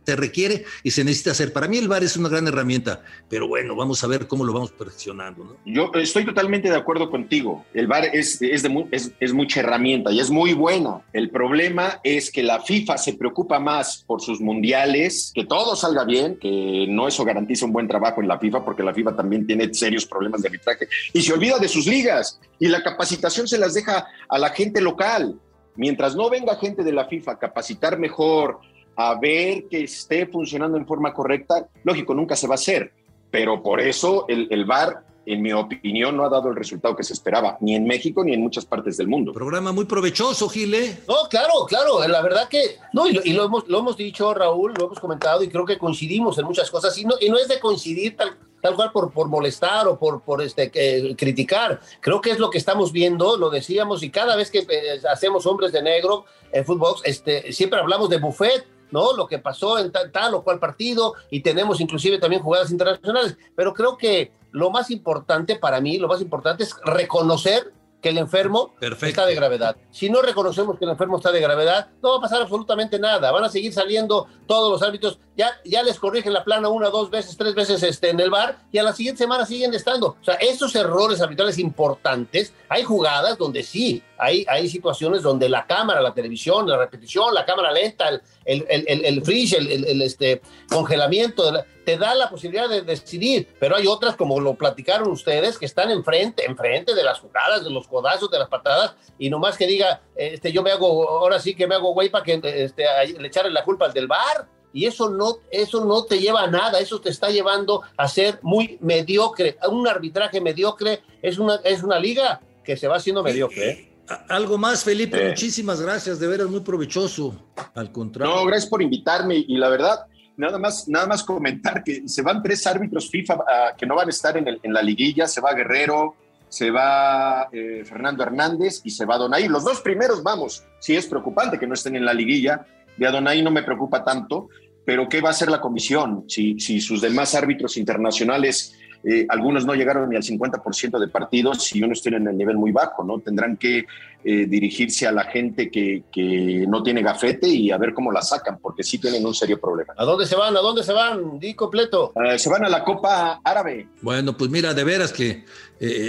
se 0.05 0.15
requiere 0.15 0.65
y 0.83 0.91
se 0.91 1.03
necesita 1.03 1.31
hacer. 1.31 1.53
Para 1.53 1.67
mí 1.67 1.77
el 1.77 1.87
VAR 1.87 2.03
es 2.03 2.17
una 2.17 2.29
gran 2.29 2.47
herramienta, 2.47 3.03
pero 3.29 3.47
bueno, 3.47 3.75
vamos 3.75 4.03
a 4.03 4.07
ver 4.07 4.27
cómo 4.27 4.43
lo 4.43 4.53
vamos 4.53 4.71
perfeccionando. 4.71 5.43
¿no? 5.43 5.57
Yo 5.65 5.91
estoy 5.95 6.25
totalmente 6.25 6.69
de 6.69 6.75
acuerdo 6.75 7.09
contigo. 7.09 7.65
El 7.73 7.87
VAR 7.87 8.05
es, 8.13 8.41
es, 8.41 8.63
de, 8.63 8.87
es, 8.91 9.11
es, 9.19 9.33
mucha 9.33 9.59
herramienta 9.61 10.11
y 10.11 10.19
es 10.19 10.29
muy 10.29 10.53
buena. 10.53 11.01
El 11.13 11.29
problema 11.29 11.99
es 12.03 12.31
que 12.31 12.43
la 12.43 12.61
FIFA 12.61 12.97
se 12.97 13.13
preocupa 13.13 13.59
más 13.59 14.03
por 14.05 14.21
sus 14.21 14.39
mundiales, 14.39 15.31
que 15.33 15.45
todo 15.45 15.75
salga 15.75 16.03
bien, 16.03 16.37
que 16.39 16.85
no 16.89 17.07
eso 17.07 17.25
garantiza 17.25 17.65
un 17.65 17.73
buen 17.73 17.87
trabajo 17.87 18.21
en 18.21 18.27
la 18.27 18.39
FIFA, 18.39 18.63
porque 18.63 18.83
la 18.83 18.93
FIFA 18.93 19.15
también 19.15 19.45
tiene 19.45 19.73
serios 19.73 20.05
problemas 20.05 20.41
de 20.41 20.49
arbitraje, 20.49 20.87
y 21.13 21.21
se 21.21 21.33
olvida 21.33 21.57
de 21.59 21.67
sus 21.67 21.87
ligas 21.87 22.39
y 22.59 22.67
la 22.67 22.83
capacitación 22.83 23.47
se 23.47 23.57
las 23.57 23.73
deja 23.73 24.07
a 24.29 24.37
la 24.37 24.49
gente 24.49 24.81
local. 24.81 25.39
Mientras 25.75 26.15
no 26.15 26.29
venga 26.29 26.55
gente 26.55 26.83
de 26.83 26.93
la 26.93 27.05
FIFA 27.05 27.33
a 27.33 27.39
capacitar 27.39 27.99
mejor, 27.99 28.59
a 28.95 29.19
ver 29.19 29.65
que 29.69 29.83
esté 29.83 30.25
funcionando 30.27 30.77
en 30.77 30.85
forma 30.85 31.13
correcta, 31.13 31.67
lógico, 31.83 32.13
nunca 32.13 32.35
se 32.35 32.47
va 32.47 32.53
a 32.53 32.55
hacer, 32.55 32.91
pero 33.31 33.61
por 33.61 33.79
eso 33.81 34.25
el, 34.27 34.47
el 34.49 34.65
VAR, 34.65 35.03
en 35.25 35.41
mi 35.41 35.51
opinión, 35.53 36.15
no 36.15 36.23
ha 36.23 36.29
dado 36.29 36.49
el 36.49 36.55
resultado 36.55 36.95
que 36.95 37.03
se 37.03 37.13
esperaba, 37.13 37.57
ni 37.59 37.73
en 37.75 37.85
México 37.85 38.23
ni 38.23 38.33
en 38.33 38.41
muchas 38.41 38.63
partes 38.63 38.95
del 38.97 39.07
mundo. 39.07 39.33
Programa 39.33 39.71
muy 39.71 39.85
provechoso, 39.85 40.47
Gile. 40.47 40.99
No, 41.07 41.27
claro, 41.29 41.65
claro, 41.67 42.07
la 42.07 42.21
verdad 42.21 42.47
que, 42.47 42.77
no, 42.93 43.07
y 43.07 43.13
lo, 43.13 43.21
y 43.23 43.33
lo, 43.33 43.45
hemos, 43.45 43.67
lo 43.67 43.79
hemos 43.79 43.97
dicho, 43.97 44.33
Raúl, 44.33 44.73
lo 44.77 44.85
hemos 44.85 44.99
comentado 44.99 45.41
y 45.41 45.49
creo 45.49 45.65
que 45.65 45.79
coincidimos 45.79 46.37
en 46.37 46.45
muchas 46.45 46.69
cosas, 46.69 46.95
y 46.97 47.05
no, 47.05 47.15
y 47.19 47.29
no 47.29 47.37
es 47.37 47.47
de 47.47 47.59
coincidir 47.59 48.15
tal, 48.15 48.37
tal 48.61 48.75
cual 48.75 48.91
por, 48.91 49.11
por 49.11 49.27
molestar 49.27 49.87
o 49.87 49.97
por, 49.97 50.21
por 50.21 50.43
este, 50.43 50.71
eh, 50.75 51.15
criticar. 51.15 51.81
Creo 52.01 52.21
que 52.21 52.29
es 52.29 52.37
lo 52.37 52.51
que 52.51 52.59
estamos 52.59 52.91
viendo, 52.91 53.35
lo 53.35 53.49
decíamos, 53.49 54.03
y 54.03 54.11
cada 54.11 54.35
vez 54.35 54.51
que 54.51 54.59
eh, 54.59 55.01
hacemos 55.11 55.47
hombres 55.47 55.71
de 55.71 55.81
negro 55.81 56.25
en 56.51 56.63
fútbol, 56.63 56.95
este, 57.03 57.51
siempre 57.51 57.79
hablamos 57.79 58.09
de 58.09 58.19
buffet, 58.19 58.63
¿no? 58.95 59.13
Lo 59.13 59.27
que 59.27 59.39
pasó 59.39 59.77
en 59.77 59.91
tal, 59.91 60.09
tal, 60.09 60.33
o 60.35 60.43
cual 60.43 60.57
partido 60.57 61.15
y 61.29 61.41
tenemos 61.41 61.81
inclusive 61.81 62.17
también 62.17 62.41
jugadas 62.41 62.71
internacionales. 62.71 63.37
Pero 63.53 63.73
creo 63.73 63.97
que 63.97 64.31
lo 64.51 64.71
más 64.71 64.89
importante 64.89 65.57
para 65.57 65.81
mí, 65.81 65.97
lo 65.97 66.07
más 66.07 66.21
importante 66.21 66.63
es 66.63 66.73
reconocer 66.85 67.73
que 68.01 68.09
el 68.09 68.17
enfermo 68.19 68.73
Perfecto. 68.79 69.07
está 69.07 69.25
de 69.25 69.33
gravedad. 69.33 69.75
Si 69.89 70.09
no 70.09 70.21
reconocemos 70.21 70.77
que 70.77 70.85
el 70.85 70.91
enfermo 70.91 71.17
está 71.17 71.31
de 71.31 71.41
gravedad, 71.41 71.87
no 72.03 72.11
va 72.11 72.17
a 72.17 72.21
pasar 72.21 72.41
absolutamente 72.41 72.99
nada. 72.99 73.31
Van 73.31 73.43
a 73.43 73.49
seguir 73.49 73.73
saliendo 73.73 74.27
todos 74.45 74.71
los 74.71 74.87
árbitros. 74.87 75.17
Ya, 75.35 75.49
ya 75.65 75.81
les 75.81 75.99
corrigen 75.99 76.31
la 76.31 76.43
plana 76.43 76.69
una, 76.69 76.89
dos 76.89 77.09
veces, 77.09 77.35
tres 77.35 77.55
veces 77.55 77.81
este, 77.81 78.11
en 78.11 78.19
el 78.19 78.29
bar 78.29 78.59
y 78.71 78.77
a 78.77 78.83
la 78.83 78.93
siguiente 78.93 79.23
semana 79.23 79.45
siguen 79.45 79.73
estando. 79.73 80.17
O 80.21 80.23
sea, 80.23 80.35
esos 80.35 80.75
errores 80.75 81.19
arbitrales 81.19 81.57
importantes, 81.57 82.53
hay 82.69 82.83
jugadas 82.83 83.39
donde 83.39 83.63
sí, 83.63 84.03
hay, 84.17 84.45
hay 84.47 84.69
situaciones 84.69 85.21
donde 85.21 85.49
la 85.49 85.65
cámara, 85.65 86.01
la 86.01 86.13
televisión, 86.13 86.67
la 86.67 86.77
repetición, 86.77 87.33
la 87.33 87.45
cámara 87.45 87.71
lenta, 87.71 88.09
el, 88.09 88.21
el, 88.45 88.85
el, 88.87 90.01
este, 90.01 90.41
congelamiento, 90.69 91.51
te 91.85 91.97
da 91.97 92.15
la 92.15 92.29
posibilidad 92.29 92.69
de 92.69 92.81
decidir, 92.81 93.47
pero 93.59 93.75
hay 93.75 93.87
otras, 93.87 94.15
como 94.15 94.39
lo 94.39 94.55
platicaron 94.55 95.09
ustedes, 95.09 95.57
que 95.57 95.65
están 95.65 95.91
enfrente, 95.91 96.45
enfrente 96.45 96.95
de 96.95 97.03
las 97.03 97.19
jugadas, 97.19 97.63
de 97.63 97.69
los 97.69 97.87
codazos, 97.87 98.31
de 98.31 98.39
las 98.39 98.49
patadas, 98.49 98.95
y 99.19 99.29
nomás 99.29 99.57
que 99.57 99.67
diga, 99.67 100.01
este, 100.15 100.51
yo 100.51 100.63
me 100.63 100.71
hago, 100.71 101.09
ahora 101.09 101.39
sí 101.39 101.55
que 101.55 101.67
me 101.67 101.75
hago 101.75 101.93
güey 101.93 102.09
para 102.09 102.23
que 102.23 102.41
este, 102.43 102.85
le 103.19 103.27
echarle 103.27 103.51
la 103.51 103.63
culpa 103.63 103.85
al 103.85 103.93
del 103.93 104.07
bar, 104.07 104.47
y 104.73 104.85
eso 104.85 105.09
no, 105.09 105.37
eso 105.51 105.85
no 105.85 106.03
te 106.03 106.19
lleva 106.19 106.41
a 106.41 106.47
nada, 106.47 106.79
eso 106.79 106.99
te 106.99 107.09
está 107.09 107.29
llevando 107.29 107.81
a 107.95 108.09
ser 108.09 108.39
muy 108.41 108.77
mediocre, 108.81 109.57
un 109.69 109.87
arbitraje 109.87 110.41
mediocre 110.41 111.01
es 111.21 111.37
una, 111.37 111.55
es 111.63 111.81
una 111.81 111.97
liga 111.97 112.41
que 112.61 112.75
se 112.75 112.87
va 112.87 112.97
haciendo 112.97 113.23
mediocre. 113.23 113.69
¿eh? 113.69 113.94
Algo 114.29 114.57
más, 114.57 114.83
Felipe, 114.83 115.23
eh. 115.23 115.29
muchísimas 115.29 115.81
gracias, 115.81 116.19
de 116.19 116.27
veras 116.27 116.47
muy 116.47 116.59
provechoso. 116.59 117.35
Al 117.73 117.91
contrario. 117.91 118.33
No, 118.33 118.45
gracias 118.45 118.69
por 118.69 118.81
invitarme 118.81 119.35
y 119.35 119.57
la 119.57 119.69
verdad, 119.69 120.05
nada 120.37 120.59
más, 120.59 120.87
nada 120.87 121.07
más 121.07 121.23
comentar 121.23 121.83
que 121.83 122.07
se 122.07 122.21
van 122.21 122.41
tres 122.43 122.65
árbitros 122.67 123.09
FIFA 123.09 123.35
uh, 123.35 123.41
que 123.77 123.85
no 123.85 123.95
van 123.95 124.07
a 124.07 124.11
estar 124.11 124.37
en, 124.37 124.47
el, 124.47 124.59
en, 124.61 124.73
la 124.73 124.81
liguilla, 124.81 125.27
se 125.27 125.41
va 125.41 125.53
Guerrero, 125.53 126.15
se 126.47 126.71
va 126.71 127.49
eh, 127.51 127.83
Fernando 127.85 128.23
Hernández 128.23 128.81
y 128.83 128.91
se 128.91 129.05
va 129.05 129.17
Donay. 129.17 129.47
Los 129.47 129.63
dos 129.63 129.81
primeros, 129.81 130.23
vamos, 130.23 130.63
sí 130.79 130.95
es 130.95 131.07
preocupante 131.07 131.57
que 131.57 131.67
no 131.67 131.73
estén 131.73 131.95
en 131.95 132.05
la 132.05 132.13
liguilla. 132.13 132.65
De 132.97 133.07
Adonai 133.07 133.41
no 133.41 133.51
me 133.51 133.63
preocupa 133.63 134.03
tanto, 134.03 134.47
pero 134.85 135.09
¿qué 135.09 135.19
va 135.19 135.29
a 135.29 135.31
hacer 135.31 135.49
la 135.49 135.59
comisión 135.59 136.25
si, 136.29 136.59
si 136.59 136.79
sus 136.79 137.01
demás 137.01 137.35
árbitros 137.35 137.75
internacionales 137.75 138.73
eh, 139.07 139.25
algunos 139.29 139.65
no 139.65 139.75
llegaron 139.75 140.09
ni 140.09 140.15
al 140.15 140.23
50% 140.23 140.97
de 140.97 141.07
partidos 141.09 141.75
y 141.75 141.83
unos 141.83 142.01
tienen 142.01 142.27
el 142.27 142.35
nivel 142.35 142.57
muy 142.57 142.71
bajo, 142.71 143.03
¿no? 143.03 143.19
Tendrán 143.19 143.55
que 143.55 143.85
eh, 144.23 144.45
dirigirse 144.47 145.05
a 145.05 145.11
la 145.11 145.25
gente 145.25 145.69
que, 145.69 146.05
que, 146.11 146.65
no 146.67 146.81
tiene 146.81 147.03
gafete 147.03 147.47
y 147.47 147.69
a 147.69 147.77
ver 147.77 147.93
cómo 147.93 148.11
la 148.11 148.23
sacan, 148.23 148.57
porque 148.59 148.81
sí 148.81 148.97
tienen 148.97 149.23
un 149.23 149.35
serio 149.35 149.59
problema. 149.59 149.93
¿A 149.95 150.05
dónde 150.05 150.25
se 150.25 150.35
van? 150.35 150.57
¿A 150.57 150.59
dónde 150.59 150.83
se 150.83 150.91
van? 150.91 151.39
Di 151.39 151.53
completo. 151.53 152.13
Eh, 152.25 152.39
se 152.39 152.49
van 152.49 152.65
a 152.65 152.69
la 152.69 152.83
Copa 152.83 153.41
Árabe. 153.43 153.87
Bueno, 154.01 154.35
pues 154.35 154.49
mira, 154.49 154.73
de 154.73 154.83
veras 154.83 155.13
que 155.13 155.45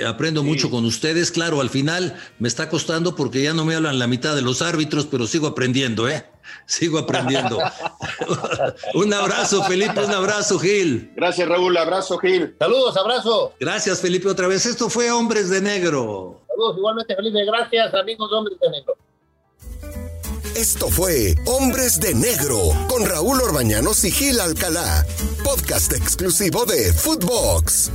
aprendo 0.07 0.41
sí. 0.41 0.47
mucho 0.47 0.71
con 0.71 0.87
ustedes. 0.87 1.31
Claro, 1.31 1.61
al 1.61 1.69
final 1.69 2.17
me 2.39 2.49
está 2.49 2.71
costando 2.71 3.15
porque 3.15 3.43
ya 3.43 3.53
no 3.53 3.67
me 3.67 3.75
hablan 3.75 3.99
la 3.99 4.07
mitad 4.07 4.35
de 4.35 4.41
los 4.41 4.63
árbitros, 4.63 5.05
pero 5.05 5.27
sigo 5.27 5.49
aprendiendo, 5.49 6.09
¿eh? 6.09 6.25
Sigo 6.67 6.99
aprendiendo. 6.99 7.59
un 8.95 9.15
abrazo, 9.15 9.63
Felipe, 9.65 10.05
un 10.05 10.13
abrazo, 10.13 10.59
Gil. 10.59 11.13
Gracias, 11.17 11.49
Raúl. 11.49 11.77
Abrazo, 11.77 12.19
Gil. 12.19 12.57
Saludos, 12.59 12.97
abrazo. 12.97 13.53
Gracias, 13.61 14.01
Felipe, 14.01 14.29
otra 14.29 14.49
vez. 14.49 14.67
Esto 14.67 14.89
fue 14.89 15.11
Hombres 15.11 15.51
de 15.51 15.61
Negro. 15.61 16.43
Saludos, 16.49 16.79
igualmente, 16.79 17.15
Felipe. 17.15 17.45
Gracias, 17.45 17.95
amigos 17.95 18.31
de 18.31 18.37
Hombres 18.37 18.59
de 18.61 18.71
Negro. 18.71 18.97
Esto 20.57 20.89
fue 20.89 21.35
Hombres 21.45 22.01
de 22.01 22.15
Negro 22.15 22.59
con 22.89 23.05
Raúl 23.05 23.43
Orbañanos 23.43 24.03
y 24.05 24.11
Gil 24.11 24.41
Alcalá, 24.41 25.05
podcast 25.45 25.93
exclusivo 25.93 26.65
de 26.65 26.95
Footbox. 26.95 27.91